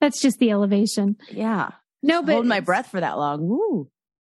[0.00, 1.16] That's just the elevation.
[1.30, 1.72] yeah.
[2.02, 3.42] No, but Hold my breath for that long.
[3.42, 3.88] Ooh.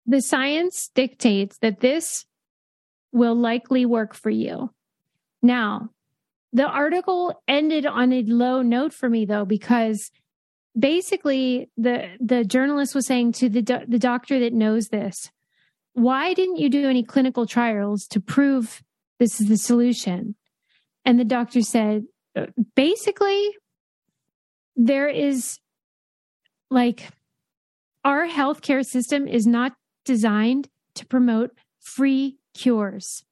[0.06, 2.26] the science dictates that this
[3.12, 4.70] will likely work for you.
[5.42, 5.90] Now,
[6.52, 10.10] the article ended on a low note for me though, because
[10.78, 15.30] basically the the journalist was saying to the do- the doctor that knows this,
[15.94, 18.82] why didn't you do any clinical trials to prove
[19.18, 20.34] this is the solution?
[21.04, 22.04] And the doctor said,
[22.74, 23.50] basically,
[24.76, 25.58] there is
[26.70, 27.10] like
[28.04, 29.72] our healthcare system is not
[30.04, 33.24] designed to promote free cures.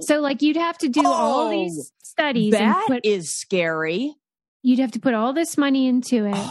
[0.00, 4.14] So, like, you'd have to do all Oh, these studies and That put, is scary.
[4.62, 6.46] you'd have to put all this money into it.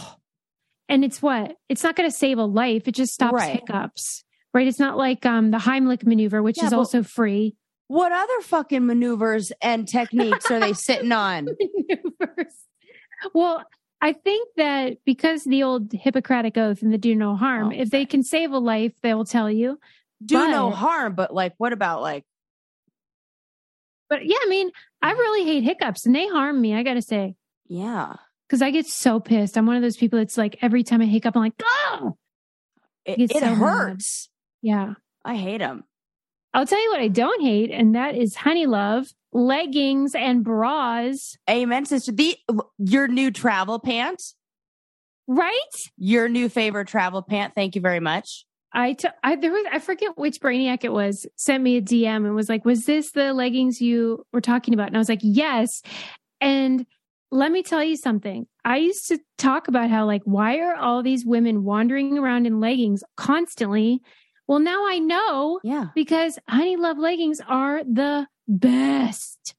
[0.90, 1.56] And it's what?
[1.68, 2.86] It's not going to save a life.
[2.88, 3.52] It just stops Right.
[3.60, 4.22] hiccups.
[4.52, 4.66] Right?
[4.66, 7.54] It's not like um the Heimlich maneuver, which Yeah, is also free.
[7.86, 11.46] What other fucking maneuvers and techniques are they sitting on?
[11.88, 12.54] maneuvers.
[13.34, 13.64] Well,
[14.00, 17.90] I think that because the old Hippocratic oath and the do no harm, Oh, if
[17.90, 19.78] they can save a life, they will tell you.
[20.24, 22.24] Do no harm, but like, what about like?
[24.08, 24.70] But yeah, I mean,
[25.02, 27.34] I really hate hiccups and they harm me, I got to say,
[27.66, 28.14] Yeah,
[28.48, 29.56] because I get so pissed.
[29.58, 32.16] I'm one of those people that's like, every time I hiccup, I'm like, oh,
[33.04, 34.30] it, it so hurts.
[34.62, 34.94] yeah.
[35.24, 35.84] I hate them.
[36.54, 41.36] I'll tell you what I don't hate, and that is Honey Love leggings and bras,
[41.48, 42.12] Amen, sister.
[42.12, 42.36] The
[42.78, 44.22] your new travel pant,
[45.26, 45.52] right?
[45.96, 47.54] your new favorite travel pant.
[47.54, 48.44] Thank you very much.
[48.72, 52.24] I t- I there was I forget which brainiac it was sent me a DM
[52.26, 55.20] and was like, "Was this the leggings you were talking about?" And I was like,
[55.22, 55.82] "Yes."
[56.40, 56.86] And
[57.30, 58.46] let me tell you something.
[58.64, 62.60] I used to talk about how like why are all these women wandering around in
[62.60, 64.00] leggings constantly?
[64.48, 65.88] Well, now I know Yeah.
[65.94, 69.54] because Honey Love leggings are the best.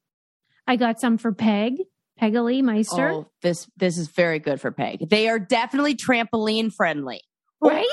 [0.66, 1.76] I got some for Peg,
[2.20, 5.08] Pegalee Meister, Oh, this this is very good for Peg.
[5.08, 7.22] They are definitely trampoline friendly.
[7.62, 7.86] right?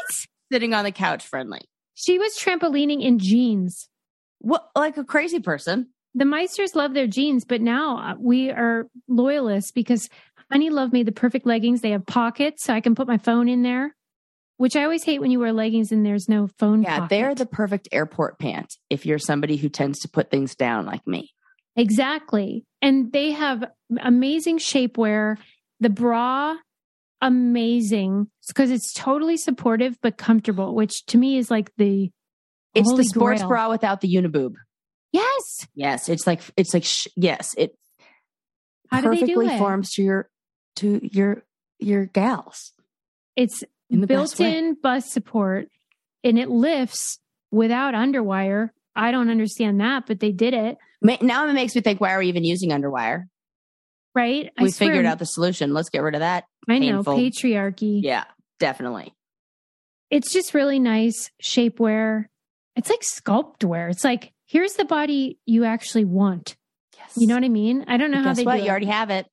[0.52, 1.62] Sitting on the couch friendly.
[1.94, 3.90] She was trampolining in jeans.
[4.40, 5.90] What like a crazy person?
[6.16, 10.10] the Meisters love their jeans, but now uh, we are loyalists because
[10.52, 11.82] Honey Love made the perfect leggings.
[11.82, 13.96] They have pockets, so I can put my phone in there,
[14.58, 16.84] which I always hate when you wear leggings and there's no phone.
[16.84, 17.10] Yeah, pocket.
[17.10, 21.06] they're the perfect airport pant if you're somebody who tends to put things down like
[21.08, 21.32] me.
[21.76, 23.64] exactly, and they have
[24.00, 25.38] amazing shapewear.
[25.80, 26.56] The bra,
[27.22, 32.10] amazing because it's totally supportive but comfortable, which to me is like the
[32.74, 33.50] It's the sports grail.
[33.50, 34.54] bra without the uniboob.
[35.12, 35.68] yes.
[35.76, 37.76] Yes, it's like it's like sh- yes, it
[38.90, 39.58] How do they do perfectly it?
[39.60, 40.30] forms to your
[40.78, 41.44] to your
[41.80, 42.74] your gals
[43.36, 45.70] It's in the built-in bust support
[46.24, 47.20] and it lifts
[47.52, 48.70] without underwire.
[48.96, 52.20] I don't understand that, but they did it, Now it makes me think, why are
[52.20, 53.26] we even using underwire?
[54.18, 54.52] right?
[54.58, 55.74] I We figured out the solution.
[55.74, 56.46] Let's get rid of that.
[56.68, 58.02] I know patriarchy.
[58.04, 58.24] Yeah,
[58.60, 59.14] definitely.
[60.10, 62.26] It's just really nice shapewear.
[62.76, 63.90] It's like sculpt wear.
[63.90, 66.56] It's like here's the body you actually want.
[66.98, 67.14] Yes.
[67.16, 67.86] You know what I mean?
[67.88, 68.58] I don't know how they what?
[68.58, 69.28] do You already have it.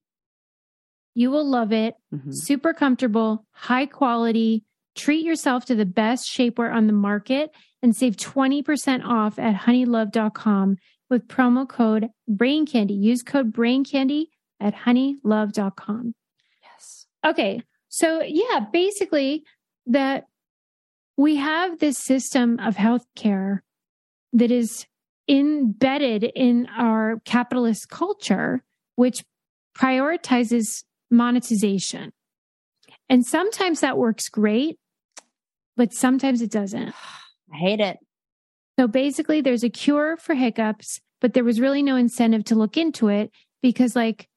[1.14, 1.94] You will love it.
[2.12, 2.35] Mhm.
[2.35, 4.64] Super comfortable, high quality.
[4.96, 7.50] Treat yourself to the best shapewear on the market
[7.83, 10.77] and save 20% off at honeylove.com
[11.11, 12.94] with promo code brain candy.
[12.94, 16.14] Use code brain candy at honeylove.com.
[16.62, 17.07] Yes.
[17.24, 17.62] Okay.
[17.88, 19.44] So yeah, basically
[19.87, 20.27] that
[21.16, 23.61] we have this system of healthcare
[24.33, 24.87] that is
[25.29, 28.62] embedded in our capitalist culture,
[28.96, 29.24] which
[29.77, 32.12] prioritizes monetization.
[33.09, 34.79] And sometimes that works great,
[35.77, 36.88] but sometimes it doesn't.
[37.53, 37.99] I hate it.
[38.79, 42.77] So basically, there's a cure for hiccups, but there was really no incentive to look
[42.77, 43.31] into it
[43.62, 44.29] because, like,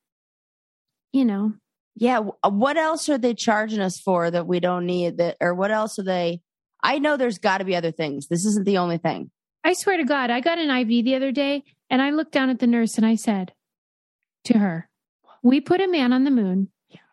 [1.12, 1.54] you know,
[1.96, 2.20] Yeah.
[2.44, 5.18] uh, What else are they charging us for that we don't need?
[5.18, 6.42] That or what else are they?
[6.84, 8.28] I know there's got to be other things.
[8.28, 9.32] This isn't the only thing.
[9.64, 12.50] I swear to God, I got an IV the other day and I looked down
[12.52, 13.54] at the nurse and I said
[14.46, 14.88] to her,
[15.44, 16.70] We put a man on the moon.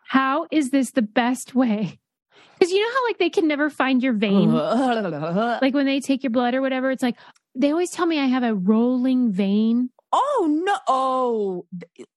[0.07, 1.99] How is this the best way?
[2.57, 4.49] Because you know how, like, they can never find your vein?
[5.61, 7.17] Like, when they take your blood or whatever, it's like,
[7.53, 9.89] they always tell me I have a rolling vein.
[10.13, 10.77] oh no!
[10.87, 11.65] Oh,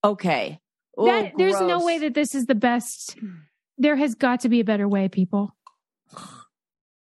[0.04, 0.60] okay.
[0.96, 3.16] Oh, that, there's no way that this is the best.
[3.80, 5.56] There has got to be a better way, people.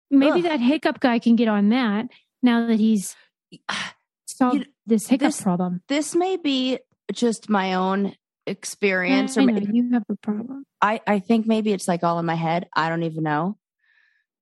[0.10, 0.44] Maybe Ugh.
[0.44, 2.08] that hiccup guy can get on that
[2.42, 3.16] now that he's
[4.26, 5.82] solved You- this hiccup this- problem.
[5.90, 6.80] this may be
[7.14, 8.16] just my own
[8.48, 10.66] experience, I or know ma- you have a problem.
[10.82, 12.68] I, I think maybe it's like all in my head.
[12.76, 13.58] I don't even know.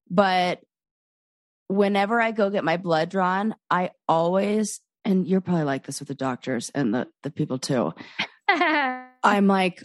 [0.09, 0.61] But
[1.67, 6.07] whenever I go get my blood drawn, I always, and you're probably like this with
[6.07, 7.93] the doctors and the, the people too.
[8.47, 9.83] I'm like,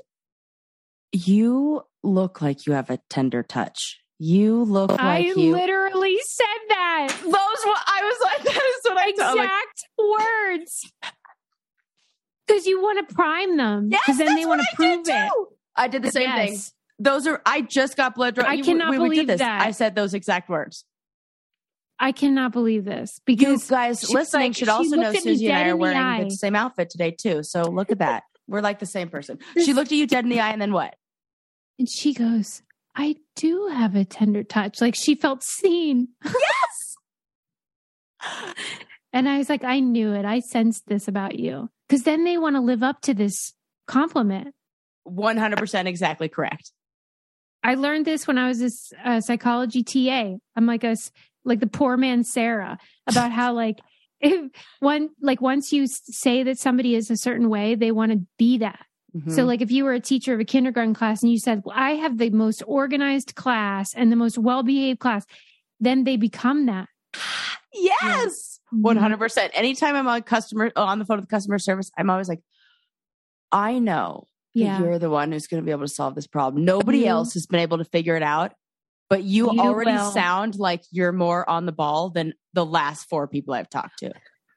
[1.13, 3.99] you look like you have a tender touch.
[4.19, 5.53] You look like I you.
[5.53, 7.09] literally said that.
[7.23, 9.37] Those what I was like, that is what I thought.
[9.37, 10.93] Like, Exact words.
[12.51, 13.89] Because you want to prime them.
[13.91, 15.29] yes, Because then that's they want I to prove did it.
[15.29, 15.49] too.
[15.77, 16.59] I did the same thing.
[16.99, 17.41] Those are.
[17.47, 18.49] I just got blood drawn.
[18.51, 19.39] I You- cannot we, we believe this.
[19.41, 19.63] that.
[19.63, 20.85] I said those exact words.
[21.99, 25.33] I cannot believe this You because guys listening like- should also know looked at me
[25.35, 27.43] Susie and I are in the wearing the same outfit today too.
[27.43, 28.23] So look at that.
[28.49, 29.39] We're like the same person.
[29.63, 30.95] She looked at you dead in the eye, and then what?
[31.79, 32.63] and she goes,
[32.97, 34.81] I do have a tender touch.
[34.81, 36.09] Like she felt seen.
[36.25, 36.97] Yes.
[39.13, 40.25] And I was like, I knew it.
[40.25, 43.53] I sensed this about you because then they want to live up to this
[43.89, 44.55] compliment.
[45.09, 46.71] 100% exactly correct.
[47.65, 50.37] I learned this when I was a psychology TA.
[50.55, 50.95] I'm like a
[51.45, 53.81] like the poor man Sarah about how like
[54.21, 58.21] if one like once you say that somebody is a certain way, they want to
[58.39, 58.87] be that.
[59.15, 59.33] Mm-hmm.
[59.33, 61.75] So like if you were a teacher of a kindergarten class and you said, "Well,
[61.77, 65.27] I have the most organized class and the most well-behaved class,"
[65.81, 66.89] then they become that.
[67.75, 68.01] yes.
[68.03, 68.60] yes.
[68.75, 69.19] 100%.
[69.19, 69.39] Mm-hmm.
[69.55, 72.41] Anytime I'm on customer on the phone with customer service, I'm always like,
[73.53, 74.81] I know yeah.
[74.81, 76.65] you're the one who's going to be able to solve this problem.
[76.65, 77.11] Nobody mm-hmm.
[77.11, 78.53] else has been able to figure it out,
[79.09, 80.11] but you, you already will.
[80.11, 84.13] sound like you're more on the ball than the last four people I've talked to.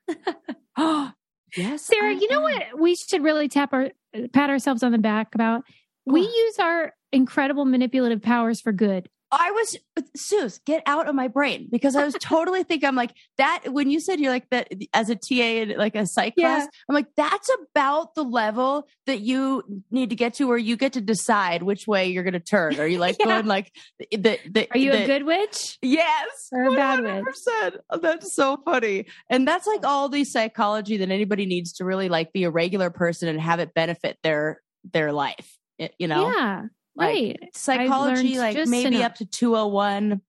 [1.55, 1.83] yes.
[1.83, 3.91] Sarah, I you know what we should really tap our
[4.31, 5.63] pat ourselves on the back about?
[6.05, 9.09] We use our incredible manipulative powers for good.
[9.39, 9.77] I was
[10.15, 13.89] Suze, get out of my brain because I was totally thinking I'm like that when
[13.89, 16.55] you said you're like that as a TA in like a psych Yeah.
[16.57, 20.75] class, I'm like, that's about the level that you need to get to where you
[20.77, 22.79] get to decide which way you're gonna turn.
[22.79, 23.25] Are you like Yeah.
[23.25, 23.71] going like
[24.11, 25.77] the the, Are you the- a good witch?
[25.81, 26.49] Yes.
[26.51, 27.23] or a bad witch?
[27.47, 27.77] 100%.
[27.89, 29.05] Oh, That's so funny.
[29.29, 32.89] And that's like all the psychology that anybody needs to really like be a regular
[32.89, 35.57] person and have it benefit their their life.
[35.79, 36.29] It- you know?
[36.29, 36.63] yeah,
[36.95, 37.49] Like, right.
[37.55, 39.11] psychology like maybe enough.
[39.11, 40.21] up to 201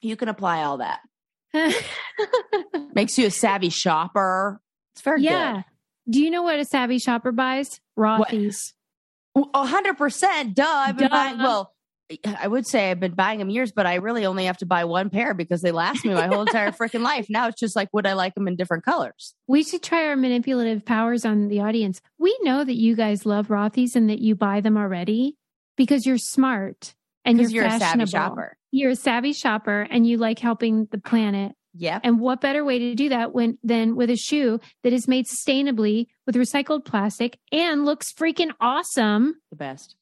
[0.00, 1.00] you can apply all that
[2.94, 4.60] makes you a savvy shopper
[4.94, 5.62] it's very yeah.
[6.08, 7.80] Do you know what a savvy shopper buys?
[7.98, 8.74] Rothy's.
[9.36, 11.14] a hundred percent duh i've been Duh.
[11.14, 11.74] buying well
[12.38, 14.84] i would say i've been buying them years but i really only have to buy
[14.84, 17.88] one pair because they last me my whole entire freaking life now it's just like
[17.92, 21.60] would i like them in different colors We should try our manipulative powers on the
[21.60, 22.00] audience.
[22.18, 25.36] We know that you guys love Rothy's and that you buy them already
[25.80, 30.18] because you're smart and you're, you're, a savvy shopper You're a savvy shopper and you
[30.18, 31.52] like helping the planet.
[31.72, 35.08] yep And what better way to do that when than with a shoe that is
[35.08, 39.36] made sustainably with recycled plastic and looks freaking awesome?
[39.48, 39.96] the best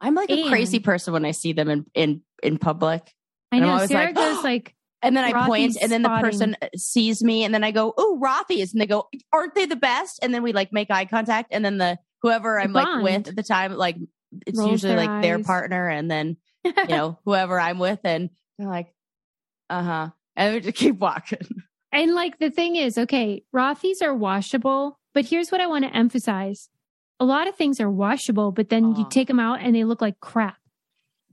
[0.00, 3.14] i'm like a crazy person when i see them in in in public
[3.52, 6.24] I know Sarah like, goes like, And then I Rothy's and then the spotting.
[6.24, 9.66] person uh, sees me, and then I go, "Oh, Rothy's," and they go, "Aren't they
[9.66, 13.02] the best?" And then we like make eye contact, and then the whoever I'm like
[13.02, 13.96] with at the time, like
[14.46, 18.30] it's Rolls usually their like their partner, and then you know whoever I'm with, and
[18.58, 18.92] they're like,
[19.70, 21.46] "Uh huh," and we just keep walking.
[21.92, 25.94] And like the thing is, okay, Rothy's are washable, but here's what I want to
[25.94, 26.70] emphasize.
[27.20, 30.00] A lot of things are washable, but then you take them out and they look
[30.00, 30.56] like crap.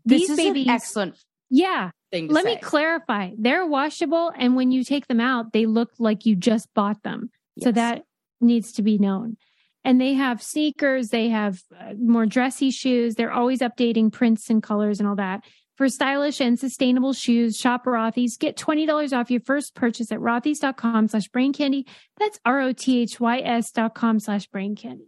[0.05, 1.17] This These is babies, an excellent
[1.49, 1.91] yeah.
[2.11, 2.55] Let say.
[2.55, 3.31] me clarify.
[3.37, 7.29] They're washable, and when you take them out, they look like you just bought them.
[7.61, 8.03] So that
[8.41, 9.37] needs to be known.
[9.83, 13.15] And they have sneakers, they have uh, more dressy shoes.
[13.15, 15.43] They're always updating prints and colors and all that.
[15.77, 18.35] For stylish and sustainable shoes, shop Rothy's.
[18.35, 21.87] Get $20 off your first purchase at rothys.com slash brain candy.
[22.19, 25.05] That's R O T H Y S dot com slash brain candy.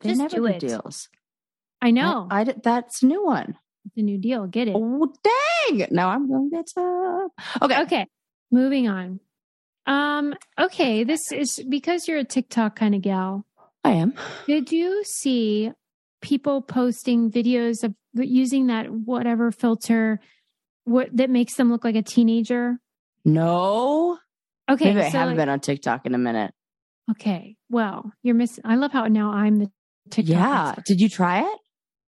[0.00, 0.60] they just never do it.
[0.60, 1.10] deals.
[1.82, 2.26] I know.
[2.30, 3.58] I, did, that's a new one.
[3.84, 4.46] it's a new deal.
[4.46, 4.74] Get it.
[4.74, 5.86] Oh dang!
[5.90, 7.28] Now I'm going to get some.
[7.60, 7.82] Okay.
[7.82, 8.06] Okay.
[8.50, 9.20] Moving on.
[9.86, 13.44] Um, okay, this is because you're a TikTok kind of gal.
[13.84, 14.14] I am.
[14.46, 15.70] Did you see
[16.20, 20.20] people posting videos of using that whatever filter
[20.84, 22.78] what that makes them look like a teenager?
[23.24, 24.18] No.
[24.70, 26.52] Okay, Maybe I so haven't like- been on TikTok in a minute.
[27.10, 27.56] okay.
[27.70, 28.64] Well, you're missing.
[28.66, 29.70] I love how now I'm the
[30.10, 30.30] TikTok.
[30.34, 30.68] Yeah.
[30.70, 30.84] expert.
[30.86, 31.58] Did you try it?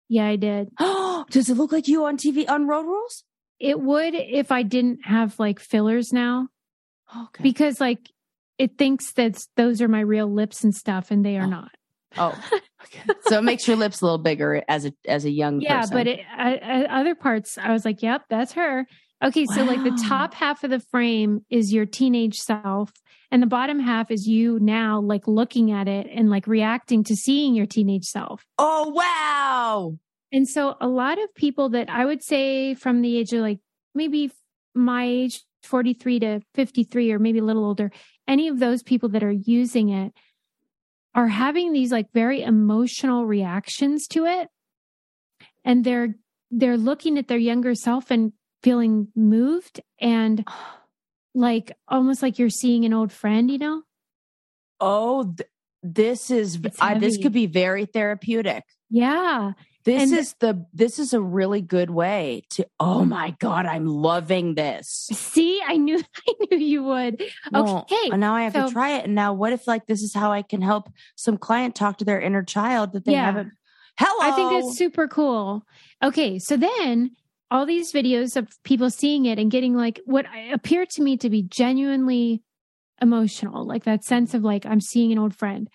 [0.09, 0.69] yeah, I did.
[0.79, 3.23] Oh, does it look like you on TV on Road Rules?
[3.59, 6.47] It would if I didn't have like fillers now,
[7.15, 7.41] Okay.
[7.43, 7.99] because like
[8.57, 11.49] it thinks that those are my real lips and stuff, and they are Oh.
[11.49, 11.71] not.
[12.17, 12.49] oh,
[12.83, 13.01] okay.
[13.27, 15.63] so it makes your lips a little bigger as a as a young person.
[15.69, 15.97] Yeah, person.
[15.97, 18.85] but it, I, I, other parts, I was like, "Yep, that's her."
[19.23, 22.91] Okay, so like the top half of the frame is your teenage self,
[23.31, 27.15] and the bottom half is you now, like looking at it and like reacting to
[27.15, 28.43] seeing your teenage self.
[28.57, 29.97] oh wow.
[30.31, 33.59] And so, a lot of people that I would say from the age of like
[33.95, 34.31] maybe
[34.75, 37.91] my age, forty three to fifty three, or maybe a little older,
[38.27, 40.13] any of those people that are using it
[41.15, 44.49] are having these like very emotional reactions to it.
[45.65, 46.15] And they're
[46.51, 50.47] they're looking at their younger self and feeling moved and
[51.35, 53.81] like almost like you're seeing an old friend you know?
[54.79, 55.49] Oh, th-
[55.83, 58.63] this is I, this could be very therapeutic.
[58.89, 59.51] yeah
[59.87, 62.67] This And- is the this is a really good way to.
[62.77, 65.07] Oh my god, I'm loving this.
[65.13, 67.23] see i knew i knew you would
[67.53, 69.05] Well, okay now I have so- to try it.
[69.05, 72.05] And now, what if like this is how I can help some client talk to
[72.05, 73.25] their inner child that they Yeah.
[73.27, 73.53] haven't?
[73.97, 74.29] Hello.
[74.29, 75.63] I think it's super cool.
[76.03, 77.15] Okay, so then
[77.49, 81.29] all these videos of people seeing it and getting like what appeared to me to
[81.29, 82.43] be genuinely
[83.01, 85.69] emotional, like that sense of like I'm seeing an old friend.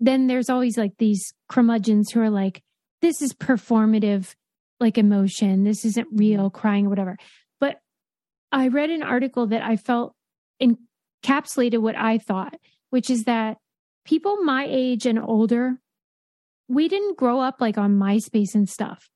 [0.00, 2.62] Then there's always like these curmudgeons who are like,
[3.02, 4.34] this is performative.
[4.80, 5.62] like emotion.
[5.62, 6.58] This isn't real, mm-hmm.
[6.58, 7.16] crying or whatever.
[7.60, 7.76] But
[8.50, 10.14] I read an article that I felt
[10.60, 12.58] encapsulated what I thought,
[12.90, 13.58] which is that
[14.04, 15.78] people my age and older,
[16.66, 19.08] we didn't grow up like on MySpace and stuff.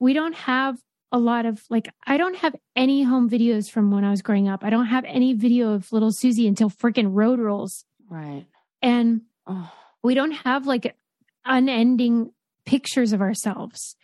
[0.00, 0.78] We don't have
[1.12, 4.48] a lot of like, I don't have any home videos from when I was growing
[4.48, 4.64] up.
[4.64, 7.84] I don't have any video of little Susie until freaking road rules.
[8.08, 8.46] Right.
[8.80, 9.72] And Oh,
[10.02, 10.96] we don't have like
[11.44, 12.32] unending
[12.64, 13.96] pictures of ourselves.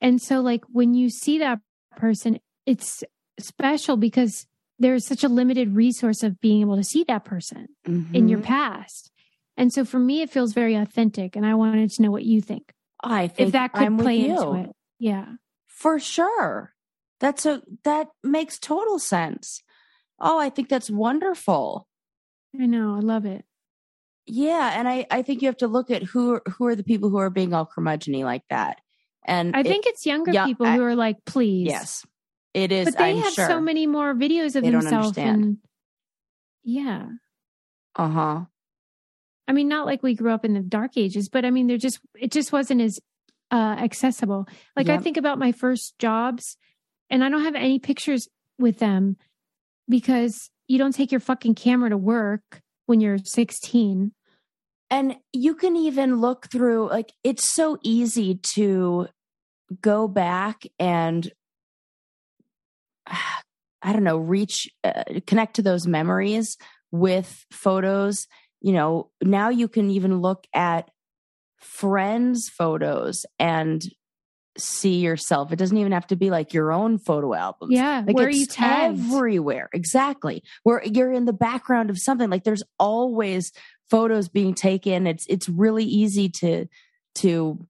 [0.00, 1.60] And so, like, when you see that
[1.96, 3.02] person, it's
[3.38, 4.46] special because
[4.78, 8.44] there's such a limited resource of being able to see that person in your mhm.
[8.44, 9.10] past.
[9.56, 11.36] And so, for me, it feels very authentic.
[11.36, 12.72] And I wanted to know what you think.
[13.02, 14.70] I think If that could I'm play into it.
[14.98, 15.26] Yeah.
[15.68, 16.72] For sure.
[17.20, 19.62] That's a that makes total sense.
[20.20, 21.86] Oh, I think that's wonderful.
[22.58, 22.96] I know.
[22.96, 23.44] I love it.
[24.26, 27.10] Yeah, and I I think you have to look at who who are the people
[27.10, 28.80] who are being all curmudgeony like that.
[29.26, 31.66] And I it- think it's younger people I- who are like, please.
[31.68, 32.06] yes,
[32.54, 32.86] it is.
[32.86, 33.46] But they I'm have sure.
[33.48, 35.16] so many more videos of They themselves.
[35.18, 35.58] And
[36.62, 37.06] yeah.
[37.96, 38.40] Uh huh.
[39.46, 41.76] I mean, not like we grew up in the dark ages, but I mean, there
[41.76, 42.98] just it just wasn't as
[43.50, 44.48] uh, accessible.
[44.74, 46.56] Like I think about my first jobs,
[47.10, 48.26] and I don't have any pictures
[48.58, 49.16] with them
[49.86, 54.12] because you don't take your fucking camera to work when you're 16.
[54.90, 59.08] And you can even look through like it's so easy to
[59.80, 61.30] go back and
[63.86, 66.56] I don't know, reach uh, connect to those memories
[66.90, 68.26] with photos.
[68.62, 70.90] You know, now you can even look at
[71.60, 73.84] friends' photos and
[74.58, 75.52] see yourself.
[75.52, 77.72] It doesn't even have to be like your own photo albums.
[77.74, 78.98] Yeah, Like where you tagged?
[79.00, 79.68] everywhere.
[79.72, 80.42] Exactly.
[80.62, 82.30] Where you're in the background of something.
[82.30, 83.52] Like there's always
[83.90, 85.06] photos being taken.
[85.06, 86.66] It's it's really easy to
[87.16, 87.66] to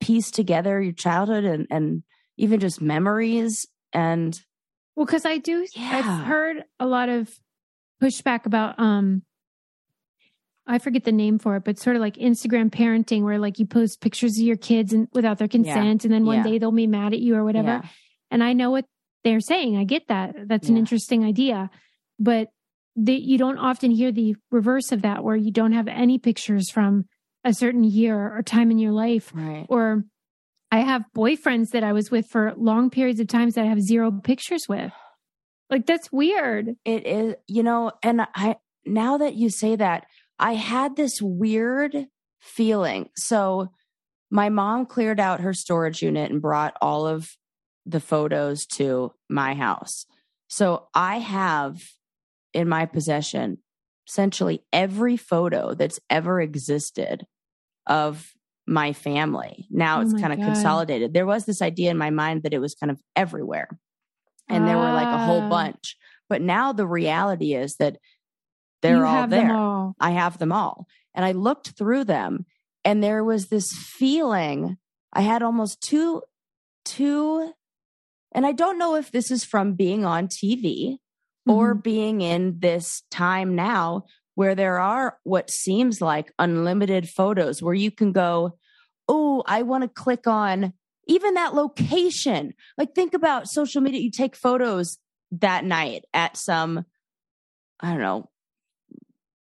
[0.00, 2.02] piece together your childhood and and
[2.36, 4.40] even just memories and
[4.94, 5.90] Well, because I do, Yeah.
[5.98, 7.30] I've heard a lot of
[8.02, 9.22] pushback about, um,
[10.68, 13.66] I forget the name for it, but sort of like Instagram parenting, where like you
[13.66, 16.42] post pictures of your kids and without their consent, and then one Yeah.
[16.44, 17.68] day they'll be mad at you or whatever.
[17.82, 17.88] Yeah.
[18.30, 18.84] And I know what
[19.24, 19.76] they're saying.
[19.76, 20.34] I get that.
[20.46, 21.70] That's an interesting idea,
[22.20, 22.48] but
[22.94, 26.70] the, you don't often hear the reverse of that, where you don't have any pictures
[26.70, 27.06] from
[27.44, 29.64] a certain year or time in your life Right.
[29.68, 30.04] or
[30.70, 33.80] I have boyfriends that I was with for long periods of times that I have
[33.80, 34.92] zero pictures with.
[35.70, 36.74] Like that's weird.
[36.84, 40.06] It is, you know, and I now that you say that,
[40.38, 42.06] I had this weird
[42.40, 43.08] feeling.
[43.16, 43.70] So
[44.30, 47.30] my mom cleared out her storage unit and brought all of
[47.86, 50.04] the photos to my house.
[50.48, 51.80] So I have
[52.52, 53.58] in my possession
[54.06, 57.26] essentially every photo that's ever existed
[57.86, 58.32] of
[58.66, 59.66] my family.
[59.70, 61.14] Now Oh it's kind of consolidated.
[61.14, 63.68] There was this idea in my mind that it was kind of everywhere.
[64.48, 65.48] And there were like a whole Ah.
[65.48, 65.96] bunch.
[66.28, 67.98] But now the reality is that
[68.82, 69.54] they're you all there.
[69.54, 69.94] all.
[70.00, 70.86] I have them all.
[71.14, 72.46] And I looked through them
[72.84, 74.76] and there was this feeling
[75.12, 76.22] I had almost two
[76.84, 77.52] two
[78.32, 80.98] and I don't know if this is from being on TV
[81.46, 81.82] or Mhm.
[81.82, 84.04] being in this time now
[84.34, 88.56] where there are what seems like unlimited photos where you can go,
[89.08, 90.74] Oh, I want to click on
[91.06, 92.52] even that location.
[92.76, 94.00] Like, think about social media.
[94.02, 94.98] You take photos
[95.32, 96.84] that night at some,
[97.80, 98.28] I don't know,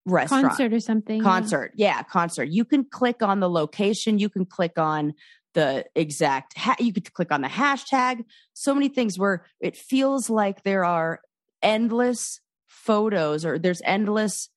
[0.08, 0.48] restaurant.
[0.48, 1.18] Concert or something.
[1.18, 1.22] yeah.
[1.22, 1.72] concert.
[1.74, 2.48] Yeah concert.
[2.48, 4.18] You can click on the location.
[4.18, 5.14] You can click on
[5.54, 8.24] the exact ha- you could click on the hashtag.
[8.54, 11.20] So many things where it feels like there are
[11.62, 14.48] endless photos or there's endless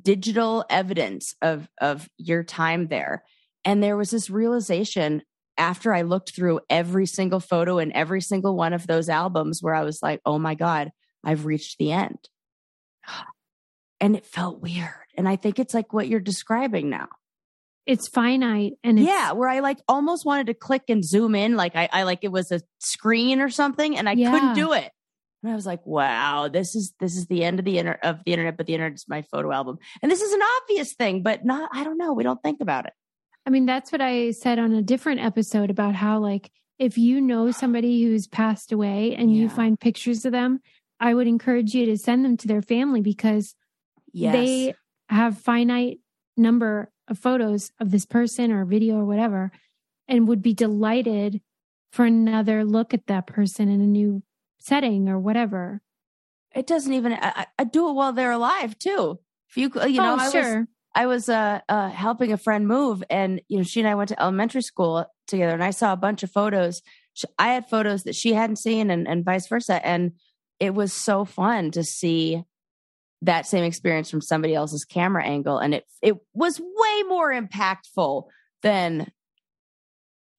[0.00, 3.24] digital evidence of of your time there.
[3.64, 5.22] And there was this realization
[5.58, 9.74] after i looked through every single photo in every single one of those albums where
[9.74, 10.90] i was like oh my god
[11.22, 12.30] i've reached the end
[14.02, 14.90] and it felt weird.
[15.16, 17.08] And i think it's like what you're describing now.
[17.86, 21.56] It's finite and it's, yeah where i like almost wanted to click and zoom in
[21.56, 24.30] like i, I like it was a screen or something and i Yeah.
[24.30, 24.90] couldn't do it.
[25.42, 28.20] And i was like wow this is this is the end of the inter- of
[28.24, 29.78] the internet but the internet is my photo album.
[30.00, 32.86] And this is an obvious thing but not i don't know we don't think about
[32.86, 32.92] it.
[33.44, 36.48] I mean, that's what I said on a different episode about how, like,
[36.78, 40.60] if you know somebody who's passed away and you find pictures of them,
[41.00, 43.56] I would encourage you to send them to their family because
[44.12, 44.74] yes they
[45.08, 45.98] have finite
[46.36, 49.50] number of photos of this person or video or whatever
[50.08, 51.40] and would be delighted
[51.92, 54.22] for another look at that person in a new
[54.58, 55.82] setting or whatever.
[56.54, 60.14] it doesn't even I, I- do it while they're alive too if you you know
[60.14, 60.66] oh, I was sure.
[60.94, 64.08] I was uh, uh, helping a friend move, and you know she and I went
[64.10, 66.82] to elementary school together, and I saw a bunch of photos
[67.14, 69.84] sh- I had photos that she hadn't seen, and and vice versa.
[69.86, 70.12] And
[70.60, 72.44] it was so fun to see
[73.22, 78.24] that same experience from somebody else's camera angle, and it it was way more impactful
[78.62, 79.10] than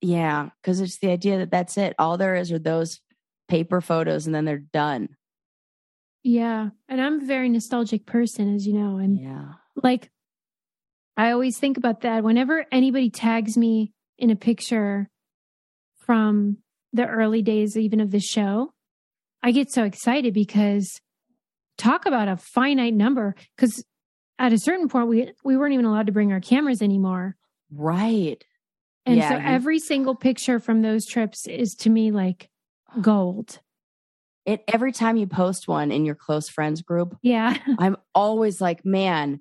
[0.02, 1.96] yeah, because it's the idea that that's it.
[1.98, 3.00] All there is are those
[3.48, 5.10] paper photos, and then they're done.
[6.24, 6.70] Yeah.
[6.88, 8.98] And I'm a very nostalgic person, as you know.
[8.98, 9.54] And Yeah.
[9.76, 10.10] like,
[11.18, 15.10] I always think about that whenever anybody tags me in a picture
[16.06, 16.58] from
[16.94, 18.74] the early days, even of the show,
[19.42, 21.00] I get so excited because
[21.78, 23.36] talk about a finite number.
[23.56, 23.84] Because
[24.40, 27.36] at a certain point, we we weren't even allowed to bring our cameras anymore,
[27.72, 28.44] Right.
[29.06, 32.50] and Yeah, so you- every single picture from those trips is to me like
[33.02, 33.60] gold.
[34.46, 38.84] It every time you post one in your close friends group, Yeah, I'm always like,
[38.86, 39.40] man,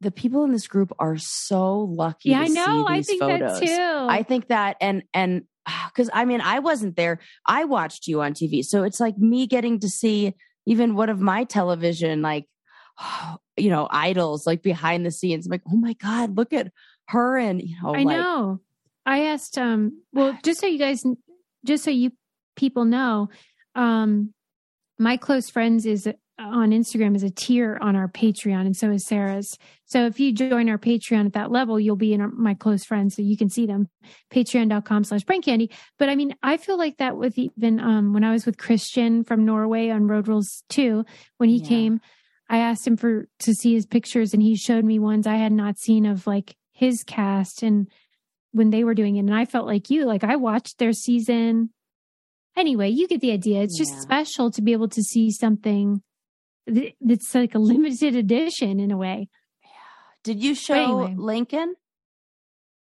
[0.00, 2.30] the people in this group are so lucky.
[2.30, 2.86] yeah, I know.
[2.86, 3.58] I think photos.
[3.60, 4.06] that too.
[4.08, 5.42] I think that, and and
[5.88, 7.18] because I mean, I wasn't there.
[7.46, 10.34] I watched you on TV, so it's like me getting to see
[10.68, 12.44] even one of my television, like
[13.56, 15.46] you know, idols, like behind the scenes.
[15.46, 16.70] I'm like, oh my god, look at
[17.08, 18.60] her, and you know, I like, know.
[19.06, 21.02] I asked um well just so you guys
[21.64, 22.12] just so you
[22.56, 23.30] people know
[23.74, 24.34] um
[24.98, 26.06] my close friends is
[26.38, 29.56] on Instagram is a tier on our Patreon and so is Sarah's.
[29.86, 32.84] So if you join our Patreon at that level, you'll be in our, my close
[32.84, 33.88] friends so you can see them.
[34.32, 35.70] Patreon.com slash brain candy.
[35.98, 39.24] But I mean, I feel like that with even um when I was with Christian
[39.24, 41.04] from Norway on Road Rules 2,
[41.38, 41.68] when he Yeah.
[41.68, 42.00] came,
[42.48, 45.52] I asked him for to see his pictures and he showed me ones I had
[45.52, 47.88] not seen of like his cast and
[48.52, 51.70] when they were doing it and I felt like you like I watched their season
[52.56, 54.00] anyway you get the idea it's just Yeah.
[54.00, 56.02] special to be able to see something
[57.00, 59.28] that's like a limited edition in a way
[60.24, 61.14] Did you show anyway.
[61.16, 61.74] Lincoln?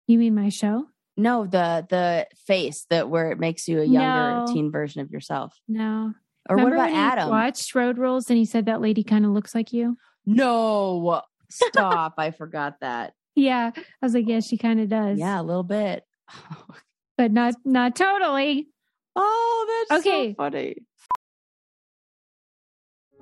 [0.06, 4.38] you mean my show No, the the face that where it makes you a younger
[4.38, 4.44] No.
[4.52, 5.54] teen version of yourself.
[5.68, 6.12] no
[6.48, 7.30] Or Remember what about Adam?
[7.30, 12.14] watched road rules and he said that lady kind of looks like you No, stop!
[12.18, 13.14] I forgot that.
[13.34, 16.04] yeah I was like yeah she kind of does Yeah, a little bit.
[17.18, 18.68] but not not totally
[19.16, 20.30] Oh, that's Okay.
[20.32, 20.76] so funny.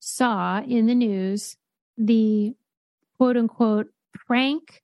[0.00, 1.56] saw in the news
[1.96, 2.54] the
[3.18, 3.88] quote unquote
[4.26, 4.82] prank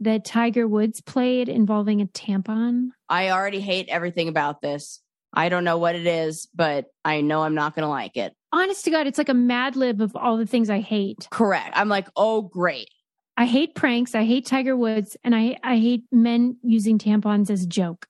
[0.00, 2.88] that Tiger Woods played involving a tampon.
[3.08, 5.00] I already hate everything about this.
[5.32, 8.34] I don't know what it is, but I know I'm not going to like it.
[8.52, 11.26] Honest to God, it's like a mad lib of all the things I hate.
[11.30, 11.72] Correct.
[11.74, 12.88] I'm like, oh, great.
[13.36, 14.14] I hate pranks.
[14.14, 18.06] I hate Tiger Woods, and I I hate men using tampons as a joke.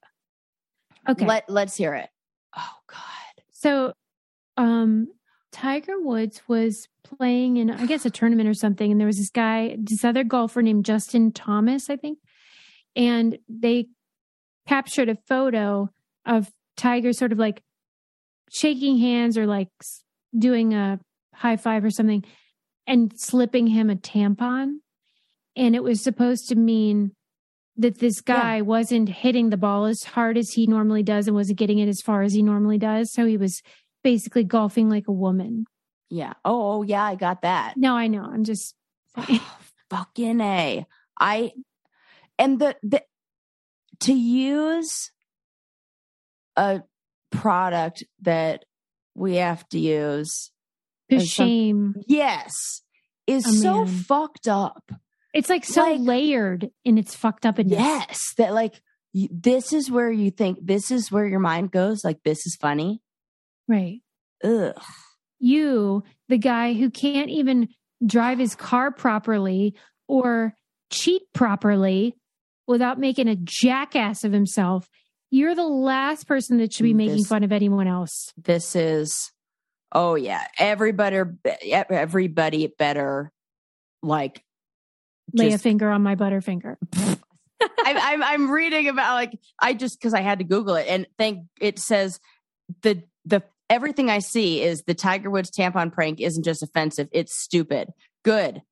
[1.08, 2.10] Okay, Let Let's hear it.
[2.54, 3.44] Oh God.
[3.50, 3.94] So,
[4.58, 5.08] um,
[5.54, 9.30] Tiger Woods was playing in, I guess, a tournament or something, and there was this
[9.30, 12.18] guy, this other golfer named Justin Thomas, I think,
[12.96, 13.86] and they
[14.66, 15.90] captured a photo
[16.26, 17.62] of Tiger sort of like
[18.52, 19.68] shaking hands or like
[20.36, 20.98] doing a
[21.32, 22.24] high five or something,
[22.88, 24.78] and slipping him a tampon,
[25.54, 27.12] and it was supposed to mean
[27.76, 31.58] that this guy wasn't hitting the ball as hard as he normally does and wasn't
[31.58, 33.12] getting it as far as he normally does.
[33.12, 33.62] So he was
[34.04, 35.64] basically golfing like a woman.
[36.10, 36.34] Yeah.
[36.44, 37.02] Oh, oh yeah.
[37.02, 37.74] I got that.
[37.76, 38.22] No, I know.
[38.22, 38.76] I'm just
[39.16, 39.40] oh, saying.
[39.90, 40.86] Fucking a.
[41.18, 41.52] I
[42.38, 43.02] and the the
[44.00, 45.10] to use
[46.56, 46.82] a
[47.30, 48.64] product that
[49.14, 50.50] we have to use.
[51.08, 51.94] the There's some- shame.
[52.08, 52.82] Yes,
[53.26, 54.90] is Oh, so fucked up.
[55.32, 57.58] It's like so Like- layered in its fucked up.
[57.58, 58.80] And yes, that like
[59.12, 62.04] you, this is where you think this is where your mind goes.
[62.04, 63.00] Like this is funny.
[63.68, 64.00] Right.
[64.42, 64.74] Ugh.
[65.38, 67.68] You, the guy who can't even
[68.04, 69.74] drive his car properly
[70.08, 70.54] or
[70.90, 72.16] cheat properly
[72.66, 74.88] without making a jackass of himself.
[75.30, 78.32] You're the last person that should be making This- fun of anyone else.
[78.36, 79.32] This is
[79.96, 81.22] Oh yeah, everybody,
[81.70, 83.30] everybody better
[84.02, 84.42] like
[85.32, 86.76] Lay a finger on my butterfinger.
[86.96, 91.06] I, I'm I'm reading about like I just because I had to Google it and
[91.16, 92.20] think it says
[92.82, 97.36] the the everything I see is the Tiger Woods tampon prank isn't just offensive, it's
[97.36, 97.88] stupid.
[98.24, 98.62] Good.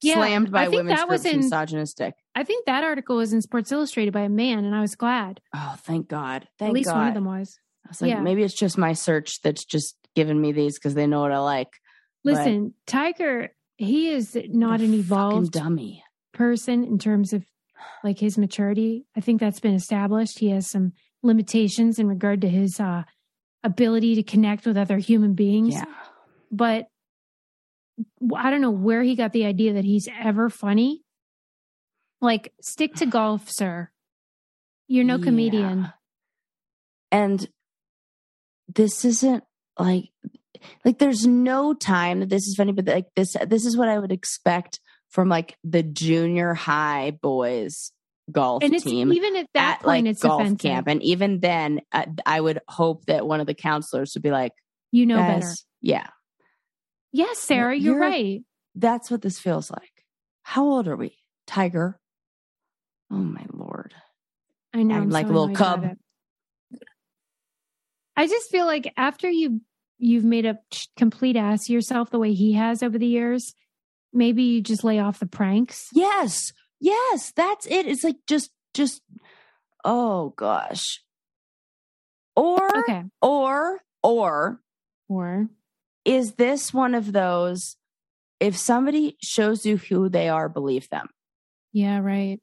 [0.00, 2.14] Yeah, Slammed by I women's that was in- misogynistic.
[2.34, 5.40] I think that article was in Sports Illustrated by a man, and I was glad.
[5.54, 6.48] Oh, thank God.
[6.58, 6.96] Thank At least God.
[6.96, 7.56] one of them was.
[7.86, 8.20] I was like, yeah.
[8.20, 11.38] maybe it's just my search that's just giving me these because they know what I
[11.38, 11.68] like.
[12.24, 16.02] But- Listen, Tiger, he is not an evolved dummy.
[16.34, 17.44] person in terms of
[18.02, 19.06] like his maturity.
[19.16, 20.38] I think that's been established.
[20.40, 20.92] He has some
[21.22, 23.02] limitations in regard to his uh,
[23.64, 25.74] ability to connect with other human beings.
[25.74, 25.84] Yeah.
[26.50, 26.88] But
[28.36, 31.02] I don't know where he got the idea that he's ever funny.
[32.20, 33.90] Like, stick to golf, sir.
[34.88, 35.24] You're no Yeah.
[35.24, 35.92] comedian.
[37.10, 37.48] And
[38.74, 39.44] this isn't
[39.78, 40.10] like
[40.84, 43.98] like there's no time that this is funny, but like this this is what I
[43.98, 47.92] would expect from like the junior high boys
[48.30, 50.58] golf And it's team even at that at point, like it's golf offensive.
[50.60, 50.86] camp.
[50.88, 54.52] And even then, I, I would hope that one of the counselors would be like,
[54.92, 55.52] You know "Guys, better.
[55.80, 56.06] Yeah,
[57.12, 58.40] Yes, Sarah, you're, You're- right.
[58.74, 59.90] that's what this feels like.
[60.42, 61.98] How old are we, Tiger?
[63.10, 63.94] Oh my lord!
[64.72, 64.94] I know.
[64.94, 65.84] Acting I'm like so a little cub.
[68.16, 69.60] I just feel like after you
[69.98, 70.58] you've made a
[70.96, 73.54] complete ass of yourself the way he has over the years,
[74.12, 75.88] maybe you just lay off the pranks.
[75.92, 76.52] Yes,
[76.82, 77.86] yes, that's it.
[77.86, 79.00] It's like just, just,
[79.84, 81.02] oh gosh.
[82.36, 83.04] Or, Okay.
[83.22, 84.60] or, or
[85.08, 85.48] Or
[86.04, 87.76] is this one of those?
[88.40, 91.08] If somebody shows you who they are, believe them.
[91.72, 92.40] yeah, right.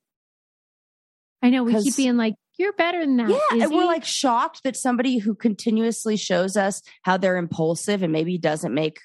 [1.41, 3.29] I know we keep being like, you're better than that.
[3.29, 8.11] yeah, and we're like shocked that somebody who continuously shows us how they're impulsive and
[8.13, 8.99] maybe doesn't make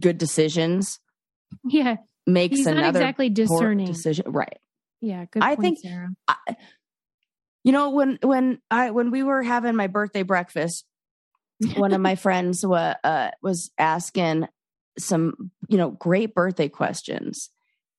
[0.00, 1.00] good decisions
[1.64, 1.96] yeah,
[2.28, 3.86] makes he's not another exactly discerning.
[3.86, 4.26] decision.
[4.30, 4.58] Right.
[5.00, 5.42] Yeah, good.
[5.42, 6.10] I point, think- Sarah.
[6.26, 6.56] I,
[7.64, 10.84] you know when when I when we were having my birthday breakfast,
[11.76, 14.46] one of my friends wa, uh, was asking
[14.98, 17.50] some you know great birthday questions,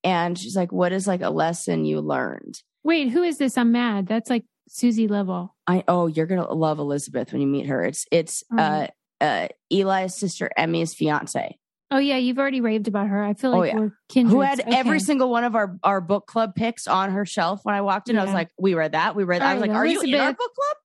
[0.03, 3.57] and she's like, "What is like a lesson you learned?" Wait, who is this?
[3.57, 4.07] I'm mad.
[4.07, 5.55] That's like Susie Level.
[5.67, 7.83] I oh you're gonna love Elizabeth when you meet her.
[7.83, 8.91] It's it's right.
[9.21, 11.57] uh uh Eli's sister Emmy's fiance
[11.91, 13.23] Oh yeah, you've already raved about her.
[13.23, 13.79] I feel Oh, like yeah.
[13.79, 14.33] we're kindred.
[14.33, 17.73] who had every single one of our our book club picks on her shelf when
[17.73, 18.17] I walked in.
[18.17, 19.15] I was like, "We read that.
[19.15, 19.49] We read." That.
[19.49, 20.77] I was like, right, "Are you in our book club?"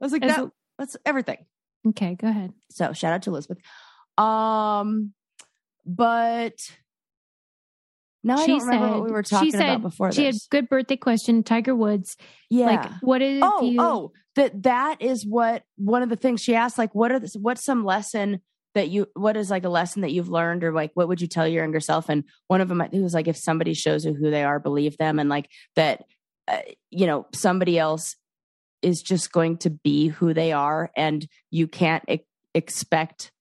[0.00, 1.38] I was like, "That that's everything."
[1.88, 2.52] Okay, go ahead.
[2.70, 3.58] So shout out to Elizabeth.
[4.16, 5.12] Um,
[5.84, 6.54] but
[8.22, 10.26] no, I she don't remember said what we were talking she said about before she
[10.26, 11.42] had good birthday question.
[11.42, 12.16] Tiger Woods.
[12.50, 12.66] yeah.
[12.66, 13.80] Like, what is oh, you?
[13.80, 16.78] oh, that that is what one of the things she asked.
[16.78, 17.34] Like, what are this?
[17.34, 18.40] What's some lesson
[18.74, 19.06] that you?
[19.14, 21.62] What is like a lesson that you've learned, or like what would you tell your
[21.62, 22.08] younger self?
[22.08, 24.96] And one of them, it was like, if somebody shows you who they are, believe
[24.98, 26.04] them, and like that,
[26.48, 26.58] uh,
[26.90, 28.16] you know, somebody else
[28.82, 33.32] is just going to be who they are, and you can't e- expect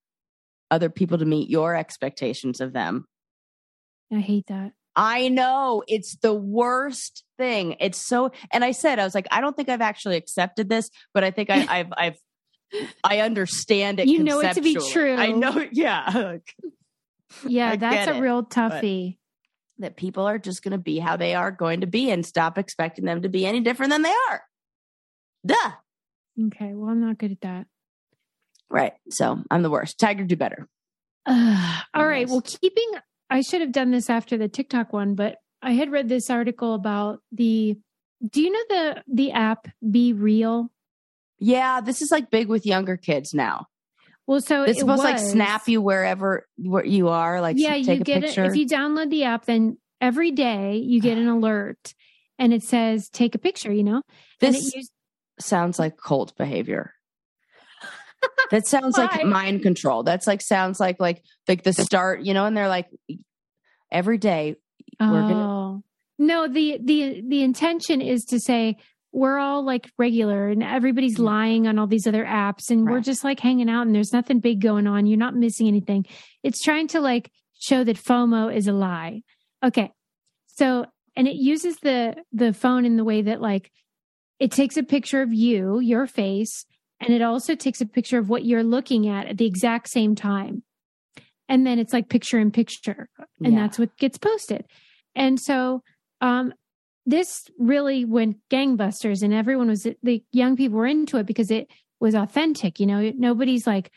[0.70, 3.06] other people to meet your expectations of them.
[4.12, 4.74] I hate that.
[4.96, 7.78] I know it's the worst thing.
[7.80, 10.90] It's so, and I said, I was like, I don't think I've actually accepted this,
[11.14, 12.18] but I think I, I've, I've,
[13.04, 14.08] I understand it.
[14.08, 15.16] You know it to be true.
[15.16, 16.38] I know, yeah,
[17.46, 19.18] Yeah, I that's a it, real toughie.
[19.80, 22.58] that people are just going to be how they are going to be, and stop
[22.58, 24.44] expecting them to be any different than they are.
[25.46, 25.72] Duh.
[26.48, 27.68] Okay, well, I'm not good at that.
[28.70, 28.94] Right.
[29.10, 30.00] So I'm the worst.
[30.00, 30.68] Tiger, do better.
[31.26, 31.84] Ugh.
[31.94, 32.28] all right.
[32.28, 32.90] Well, keeping,
[33.30, 36.74] I should have done this after the TikTok one, but I had read this article
[36.74, 37.78] about the.
[38.30, 40.72] Do you know the the app Be Real?
[41.42, 43.66] Yeah, this is like big with younger kids now.
[44.28, 47.42] Well, so It's it supposed to like snap you wherever where you are.
[47.42, 48.44] Like, yeah, take you a get picture.
[48.44, 49.46] it if you download the app.
[49.46, 51.96] Then every day you get an alert,
[52.38, 53.74] and it says take a picture.
[53.74, 54.02] You know,
[54.40, 54.92] this used,
[55.40, 56.94] sounds like cult behavior.
[58.52, 60.04] that sounds like mind control.
[60.04, 62.88] That's like sounds like like like the start, you know, and they're like
[63.92, 64.58] every day
[65.00, 65.84] we're gonna Oh
[66.20, 68.78] no, the the the intention is to say
[69.14, 73.24] we're all like regular and everybody's lying on all these other apps and we're just
[73.24, 75.06] like hanging out and there's nothing big going on.
[75.06, 76.06] You're not missing anything.
[76.44, 79.22] It's trying to like show that FOMO is a lie.
[79.64, 79.92] Okay.
[80.48, 80.86] So
[81.16, 83.70] and it uses the the phone in the way that like
[84.40, 86.66] it takes a picture of you, your face,
[87.00, 90.16] and it also takes a picture of what you're looking at at the exact same
[90.16, 90.64] time.
[91.50, 93.10] And then it's like picture in picture
[93.44, 93.60] and Yeah.
[93.60, 94.64] that's what gets posted.
[95.16, 95.84] And so
[96.22, 96.54] um
[97.06, 101.68] this really went gangbusters and everyone was the young people were into it because it
[102.00, 103.92] was authentic, you know, nobody's like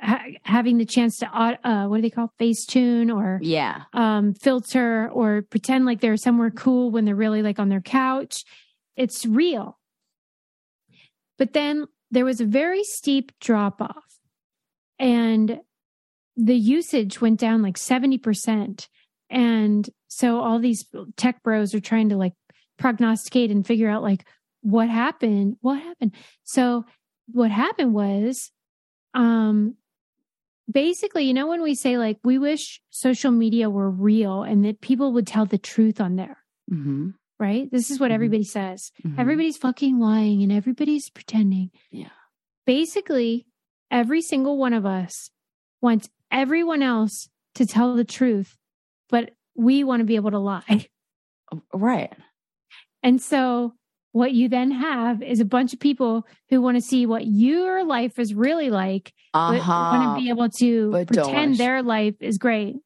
[0.00, 3.82] ha- having the chance to uh, what do they call Facetune or Yeah.
[3.92, 8.44] um, filter or pretend like they're somewhere cool when they're really like on their couch.
[8.96, 9.78] It's real.
[11.38, 14.04] But then there was a very steep drop off
[14.98, 15.60] and
[16.36, 18.88] the usage went down like 70%.
[19.30, 20.84] And so all these
[21.16, 22.34] tech bros are trying to like
[22.78, 24.26] prognosticate and figure out like
[24.62, 26.12] what happened, what happened.
[26.44, 26.84] So
[27.32, 28.50] what happened was,
[29.14, 29.74] um,
[30.70, 34.80] basically, you know, when we say like, we wish social media were real and that
[34.80, 36.38] people would tell the truth on there,
[36.72, 37.10] Mm-hmm.
[37.38, 37.70] right?
[37.70, 38.14] This is what Mhm.
[38.14, 38.90] everybody says.
[39.04, 39.18] Mhm.
[39.18, 41.70] Everybody's fucking lying and everybody's pretending.
[41.90, 42.08] Yeah.
[42.66, 43.46] Basically,
[43.90, 45.30] every single one of us
[45.82, 48.56] wants everyone else to tell the truth,
[49.10, 50.86] but we want to be able to lie.
[51.72, 52.12] Right.
[53.02, 53.74] And so
[54.12, 57.84] what you then have is a bunch of people who want to see what your
[57.84, 59.72] life is really like, but Uh-huh.
[59.98, 62.76] want to be able to but pretend their life is great.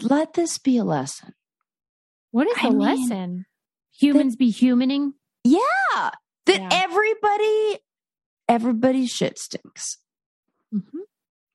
[0.00, 1.34] Let this be a lesson.
[2.30, 3.46] What is I the mean, lesson?
[4.00, 5.12] Humans be humaning?
[5.44, 5.60] Yeah.
[6.46, 6.68] That Yeah.
[6.72, 7.78] everybody
[8.48, 9.98] everybody's shit stinks.
[10.72, 10.82] Mhm.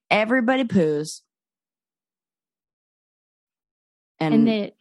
[0.09, 1.21] Everybody poos.
[4.19, 4.73] And And that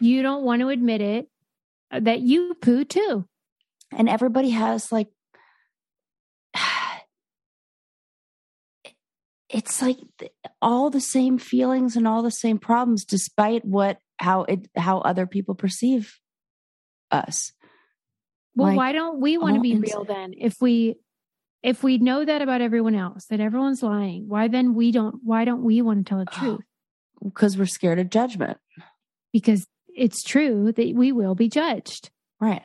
[0.00, 1.28] you don't want to admit it,
[1.90, 3.26] uh, that you poo too.
[3.92, 5.08] And everybody has like
[9.48, 9.98] it's like
[10.62, 15.26] all the same feelings and all the same problems despite what how it how other
[15.26, 16.18] people perceive
[17.10, 17.52] us.
[18.54, 20.34] Well, Like, why don't we want to be real then?
[20.36, 20.96] If we
[21.62, 25.44] if we know that about everyone else, that everyone's lying, why then we don't why
[25.44, 26.60] don't we want to tell the truth?
[27.22, 28.58] Because we're scared of judgment.
[29.32, 32.10] Because it's true that we will be judged.
[32.40, 32.62] Right.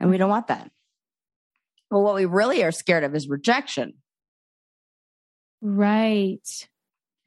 [0.00, 0.70] And we don't want that.
[1.90, 3.94] Well, what we really are scared of is rejection.
[5.60, 6.46] Right.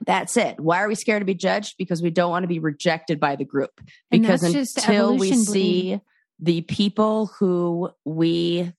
[0.06, 0.60] That's it.
[0.60, 1.76] Why are we scared to be judged?
[1.78, 3.82] Because we don't want to be rejected by the group.
[4.10, 6.00] Because until we see
[6.40, 8.72] the people who we,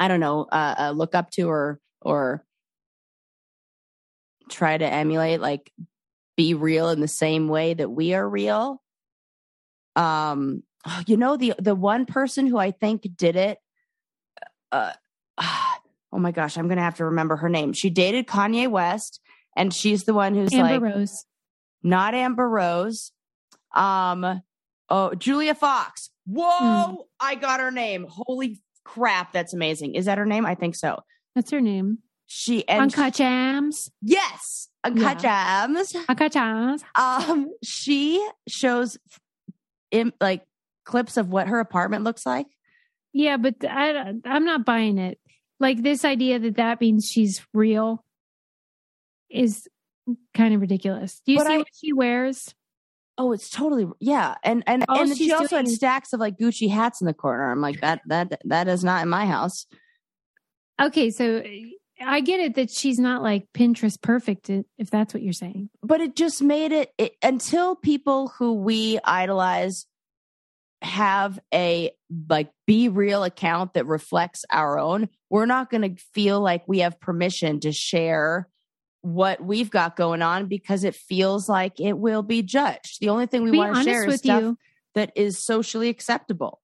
[0.00, 2.44] I don't know, uh, uh, look up to or or
[4.50, 5.70] try to emulate, like
[6.36, 8.80] be real in the same way that we are real.
[9.96, 10.62] Um,
[11.06, 13.58] you know the the one person who I think did it.
[14.72, 14.92] Uh,
[15.38, 17.72] oh my gosh, I'm gonna have to remember her name.
[17.72, 19.20] She dated Kanye West,
[19.56, 21.24] and she's the one who's Amber like Rose.
[21.82, 23.12] not Amber Rose.
[23.74, 24.42] Um,
[24.88, 26.10] oh, Julia Fox.
[26.26, 26.94] Whoa, Hmm.
[27.20, 28.06] I got her name.
[28.08, 29.94] Holy crap, that's amazing.
[29.94, 30.46] Is that her name?
[30.46, 31.00] I think so.
[31.34, 31.98] That's her name.
[32.26, 33.90] She and Uncut Jams.
[34.00, 35.94] yes, Uncut Gems.
[36.08, 36.84] Uncut Jams.
[36.98, 38.98] Um, she shows
[39.90, 40.42] in like
[40.84, 42.46] clips of what her apartment looks like.
[43.12, 45.18] Yeah, but I, I'm not buying it.
[45.60, 48.04] Like this idea that that means she's real
[49.30, 49.66] is
[50.34, 51.20] kind of ridiculous.
[51.24, 52.54] Do you But see I- what she wears?
[53.16, 56.68] Oh, it's totally yeah, and and All and she also had stacks of like Gucci
[56.68, 57.48] hats in the corner.
[57.48, 59.66] I'm like that that that is not in my house.
[60.82, 61.40] Okay, so
[62.04, 65.70] I get it that she's not like Pinterest perfect, if that's what you're saying.
[65.82, 69.86] but it just made it, it until people who we idolize
[70.82, 71.90] have a
[72.28, 76.80] like be real account that reflects our own we're not going to feel like we
[76.80, 78.46] have permission to share
[79.00, 83.24] what we've got going on because it feels like it will be judged the only
[83.24, 84.58] thing we want to share is with stuff you,
[84.94, 86.60] that is socially acceptable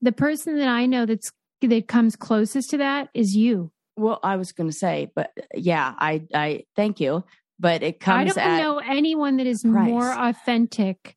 [0.00, 1.30] the person that I know that's
[1.68, 3.70] that comes closest to that is you.
[3.96, 7.22] Well i was going to say but uh, yeah i i thank you
[7.58, 8.18] but it comes.
[8.18, 9.88] I don't at know anyone that is price.
[9.88, 11.16] more authentic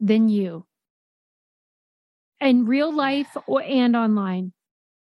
[0.00, 0.66] than you
[2.40, 4.52] in real life or, and online.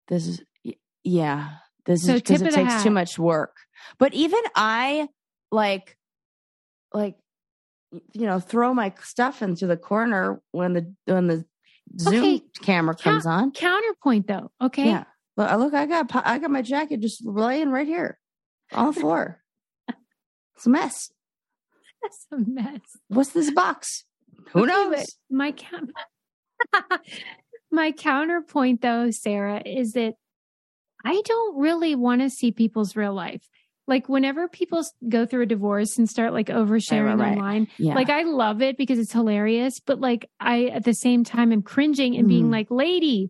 [0.08, 0.41] this is
[1.04, 1.49] yeah
[1.86, 2.84] this So is because it takes hat.
[2.84, 3.56] too much work
[3.99, 5.08] but even i
[5.51, 5.97] like
[6.93, 7.16] like
[8.14, 11.45] you know throw my stuff into the corner when the when the
[11.99, 14.88] zoom Okay, camera comes on Counterpoint though, okay?
[14.89, 15.04] yeah
[15.38, 18.20] look, I- look i got i got my jacket just laying right here
[18.72, 19.42] on the floor
[20.56, 21.12] it's a mess
[22.02, 22.82] That's a mess.
[23.08, 24.06] what's this box
[24.52, 25.92] who knows my count
[27.72, 30.14] my counterpoint though, Sarah, is that
[31.04, 33.42] I don't really want to see people's real life.
[33.88, 37.32] Like whenever people go through a divorce and start like oversharing right.
[37.38, 41.24] online, yeah like I love it because it's hilarious, but like I at the same
[41.24, 42.52] time am cringing and being Mhm.
[42.52, 43.30] like, "Lady,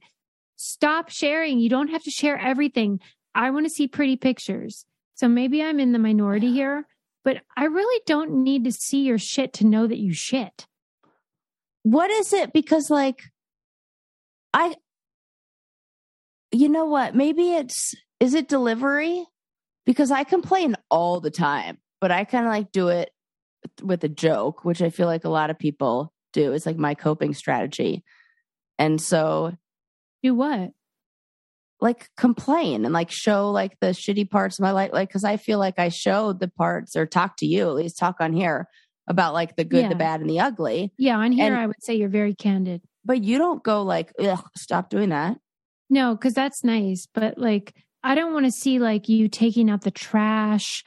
[0.63, 1.59] stop sharing.
[1.59, 2.99] You don't have to share everything.
[3.35, 4.85] I want to see pretty pictures."
[5.15, 6.87] So maybe I'm in the minority here,
[7.23, 10.67] but I really don't need to see your shit to know that you shit.
[11.83, 13.23] what is it because like
[14.53, 14.73] i
[16.51, 19.25] you know what maybe it's is it delivery
[19.85, 23.09] because I complain all the time, but I kind of like do it
[23.81, 26.53] with a joke, which I feel like a lot of people do.
[26.53, 28.03] It's like my coping strategy.
[28.79, 29.53] And so,
[30.23, 30.71] Do what?
[31.81, 34.91] like, complain and like show like the shitty parts of my life.
[34.93, 37.97] Like, cause I feel like I showed the parts or talk to you, at least
[37.97, 38.69] talk on here
[39.05, 39.89] about like the good, Yeah.
[39.89, 40.93] the bad, and the ugly.
[40.97, 42.81] Yeah, on here And- I would say you're very candid.
[43.03, 45.37] But you don't go like, ugh, stop doing that.
[45.89, 49.81] No, because that's nice, but like I don't want to see like you taking out
[49.81, 50.85] the trash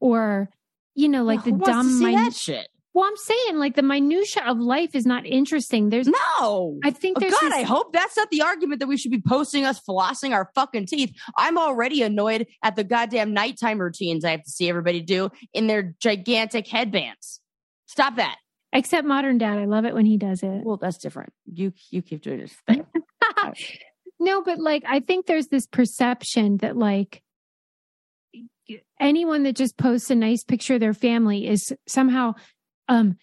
[0.00, 0.48] or
[0.94, 1.88] you know like the dumb.
[1.90, 2.68] see min- that shit.
[2.98, 5.88] Well, I'm saying like the minutia of life is not interesting.
[5.88, 6.78] There's, No.
[6.82, 7.32] I think Oh, there's.
[7.32, 10.32] God, this- I hope that's not the argument that we should be posting us flossing
[10.32, 11.12] our fucking teeth.
[11.36, 15.68] I'm already annoyed at the goddamn nighttime routines I have to see everybody do in
[15.68, 17.40] their gigantic headbands.
[17.86, 18.36] Stop that.
[18.72, 20.62] except modern dad, I love it when he does it.
[20.64, 21.32] Well, that's different.
[21.46, 22.84] You you keep doing this thing.
[24.20, 27.22] no, but like I think there's this perception that like
[29.00, 32.34] anyone that just posts a nice picture of their family is somehow
[32.88, 33.16] um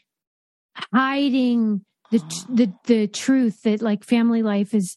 [0.94, 4.96] hiding the the the truth that like family life is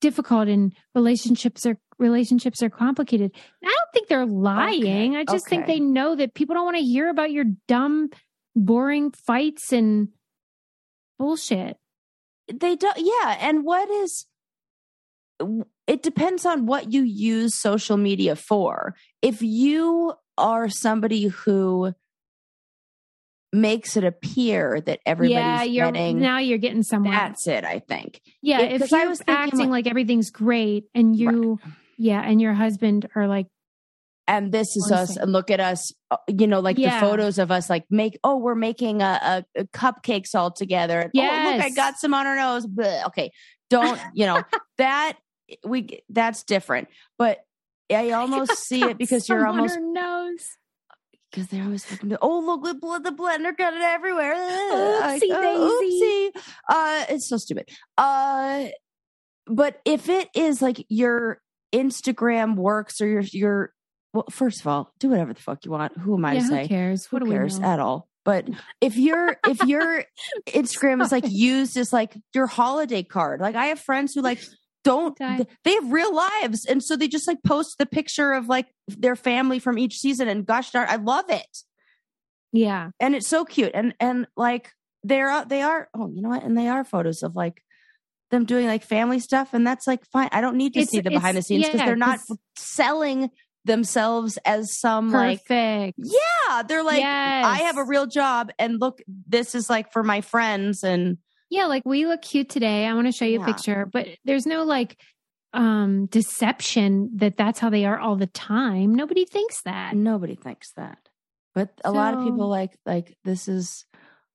[0.00, 3.30] difficult and relationships are relationships are complicated.
[3.64, 5.16] I don't think they're lying.
[5.16, 8.10] I just think they know that people don't want to hear about your dumb
[8.54, 10.08] boring fights and
[11.18, 11.76] bullshit.
[12.52, 14.26] they don't yeah and what is
[15.86, 21.92] it depends on what you use social media for if you are somebody who
[23.56, 27.12] makes it appear that everybody's yeah, you're getting now you're getting somewhere.
[27.12, 30.30] that's it i think yeah, it- if 'cause I you're was acting like- like, everything's
[30.30, 31.58] great and you,
[31.98, 33.46] yeah, and your husband are like,
[34.28, 37.00] and this is us and look at us uh, you know like Yeah.
[37.00, 41.10] the photos of us like make oh we're making a, a, a cupcakes all together
[41.14, 43.06] oh look i got some on our nose Bleh.
[43.06, 43.30] okay
[43.70, 44.42] don't you know
[44.78, 45.16] that
[45.64, 46.88] we that's different
[47.18, 47.38] but
[47.90, 50.44] i almost see it because you're almost nose.
[51.36, 55.28] Because they're always looking oh look the blood the blender got it everywhere Like, Oopsie
[55.30, 56.30] oh, daisy.
[56.34, 56.42] oopsie.
[56.70, 57.68] uh it's so stupid
[57.98, 58.64] uh
[59.46, 61.40] but if it is like your
[61.74, 63.72] instagram works or your your
[64.14, 66.46] well first of all do whatever the fuck you want who am i Yeah, to
[66.46, 66.62] say?
[66.62, 67.04] who cares?
[67.06, 68.48] Who do we cares at all but
[68.80, 70.04] if your if your
[70.48, 74.40] instagram is like used as like your holiday card like i have friends who like
[74.86, 75.18] don't
[75.64, 76.64] they have real lives.
[76.64, 80.28] And so they just like post the picture of like their family from each season
[80.28, 81.58] and gosh darn i love it.
[82.52, 83.72] Yeah, and it's so cute.
[83.74, 84.70] And and like
[85.02, 86.42] they're they are oh you know what?
[86.44, 87.62] And they are photos of like
[88.30, 89.52] them doing like family stuff.
[89.54, 90.28] And that's like fine.
[90.32, 92.20] I don't need to It's- see the behind the scenes because yeah, they're not
[92.56, 93.30] selling
[93.64, 95.98] themselves as some like perfect.
[95.98, 100.20] yeah they're like i have a real job and look this is like for my
[100.20, 101.18] friends and
[101.50, 102.86] Yeah, like we look cute today.
[102.86, 103.44] I want to show you Yeah.
[103.44, 105.00] a picture, but there's no like
[105.52, 108.94] um deception that that's how they are all the time.
[108.94, 109.94] Nobody thinks that.
[109.94, 110.98] nobody thinks that
[111.54, 113.86] but a lot of people like like this is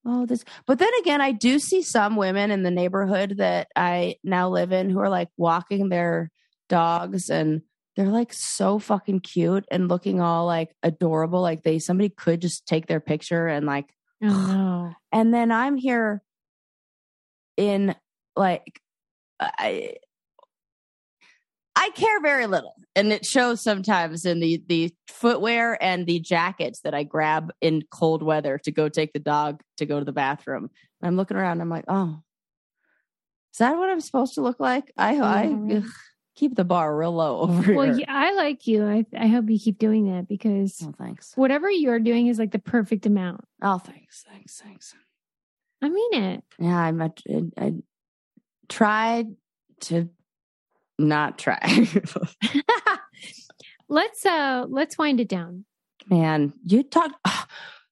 [0.05, 4.15] oh this but then again i do see some women in the neighborhood that i
[4.23, 6.31] now live in who are like walking their
[6.69, 7.61] dogs and
[7.95, 12.65] they're like so fucking cute and looking all like adorable like they somebody could just
[12.65, 13.93] take their picture and like
[14.23, 14.93] Oh no.
[15.11, 16.23] and then i'm here
[17.57, 17.95] in
[18.35, 18.79] like
[19.39, 19.93] i
[21.75, 22.75] i care very little.
[22.95, 27.83] And it shows sometimes in the the footwear and the jackets that i grab in
[27.91, 30.69] cold weather to go take the dog to go to the bathroom.
[31.01, 32.19] I'm looking around i'm like oh
[33.53, 34.91] is that what i'm supposed to look like?
[34.97, 35.83] I i ugh,
[36.35, 38.05] keep the bar real low over Well, here.
[38.07, 38.85] yeah, I like you.
[38.85, 41.33] I I hope you keep doing that because oh thanks.
[41.35, 43.43] whatever you're doing is like the perfect amount.
[43.61, 44.93] oh thanks thanks thanks
[45.81, 46.43] I mean it.
[46.59, 47.11] Yeah, I'm a,
[47.57, 47.73] I
[48.69, 49.27] tried
[49.81, 50.09] to
[50.99, 51.59] not try.
[53.89, 55.65] let's uh let's wind it down.
[56.09, 57.11] Man, you talk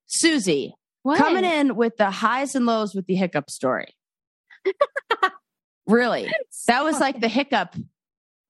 [0.06, 1.18] Susie What?
[1.18, 3.96] coming in with the highs and lows with the hiccup story.
[5.88, 6.32] really?
[6.68, 7.76] That was like the hiccup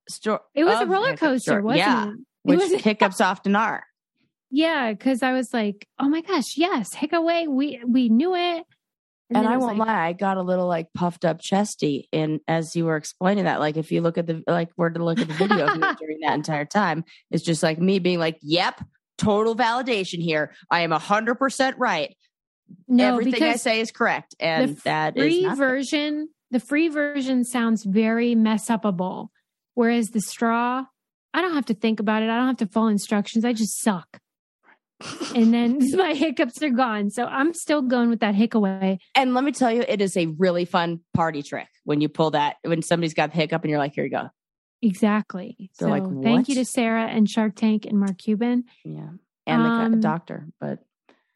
[0.10, 0.40] story.
[0.56, 2.14] It was a roller coaster, wasn't yeah, it?
[2.14, 3.84] It which was- hiccups often are.
[4.52, 7.48] Yeah, because I was like, oh my gosh, yes, HiccAway.
[7.48, 8.66] We we knew it.
[9.30, 12.40] And, then I won't like, lie, I got a little like puffed up chesty in
[12.48, 13.60] as you were explaining that.
[13.60, 15.68] Like if you look at the like were to look at the video
[16.00, 18.82] during that entire time, it's just like me being like, Yep,
[19.20, 20.54] total validation here.
[20.72, 22.16] I am a hundred percent right.
[22.88, 24.36] No, Everything I say is correct.
[24.40, 29.30] And the that is free version, the free version sounds very mess upable.
[29.76, 30.86] Whereas the straw,
[31.34, 32.30] I don't have to think about it.
[32.30, 33.46] I don't have to follow instructions.
[33.46, 34.20] I just suck.
[35.36, 37.10] And then my hiccups are gone.
[37.10, 38.98] So I'm still going with that HiccAway.
[39.16, 42.32] and let me tell you, it is a really fun party trick when you pull
[42.32, 44.30] that when somebody's got the hiccup and you're like, here you go.
[44.82, 45.70] Exactly.
[45.80, 48.64] They're so like, thank you to Sarah and Shark Tank and Mark Cuban.
[48.86, 49.10] Yeah.
[49.46, 50.80] And the Um, doctor, but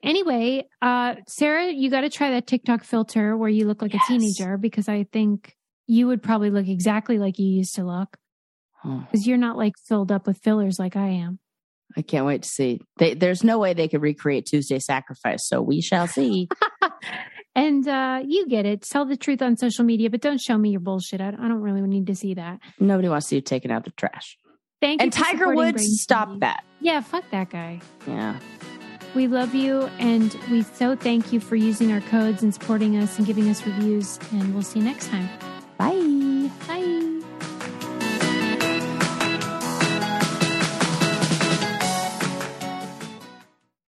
[0.04, 4.04] Anyway, uh, Sarah, you got to try that TikTok filter where you look like Yes.
[4.04, 5.56] a teenager because I think
[5.88, 8.18] you would probably look exactly like you used to look
[8.84, 11.40] because you're not like filled up with fillers like I am.
[11.96, 12.82] I can't wait to see.
[12.98, 16.48] They, there's no way they could recreate Tuesday Sacrifice, so we shall see.
[17.56, 18.82] And uh, you get it.
[18.82, 21.22] Tell the truth on social media, but don't show me your bullshit.
[21.22, 22.60] I, I don't really need to see that.
[22.80, 24.38] Nobody wants to see you taking out the trash.
[24.82, 25.24] Thank And you.
[25.24, 26.40] And Tiger Woods, stop TV.
[26.40, 26.64] that.
[26.82, 27.80] Yeah, fuck that guy.
[28.08, 28.40] Yeah.
[29.14, 33.20] We love you, and we so thank you for using our codes and supporting us
[33.20, 34.18] and giving us reviews.
[34.32, 35.30] And we'll see you next time.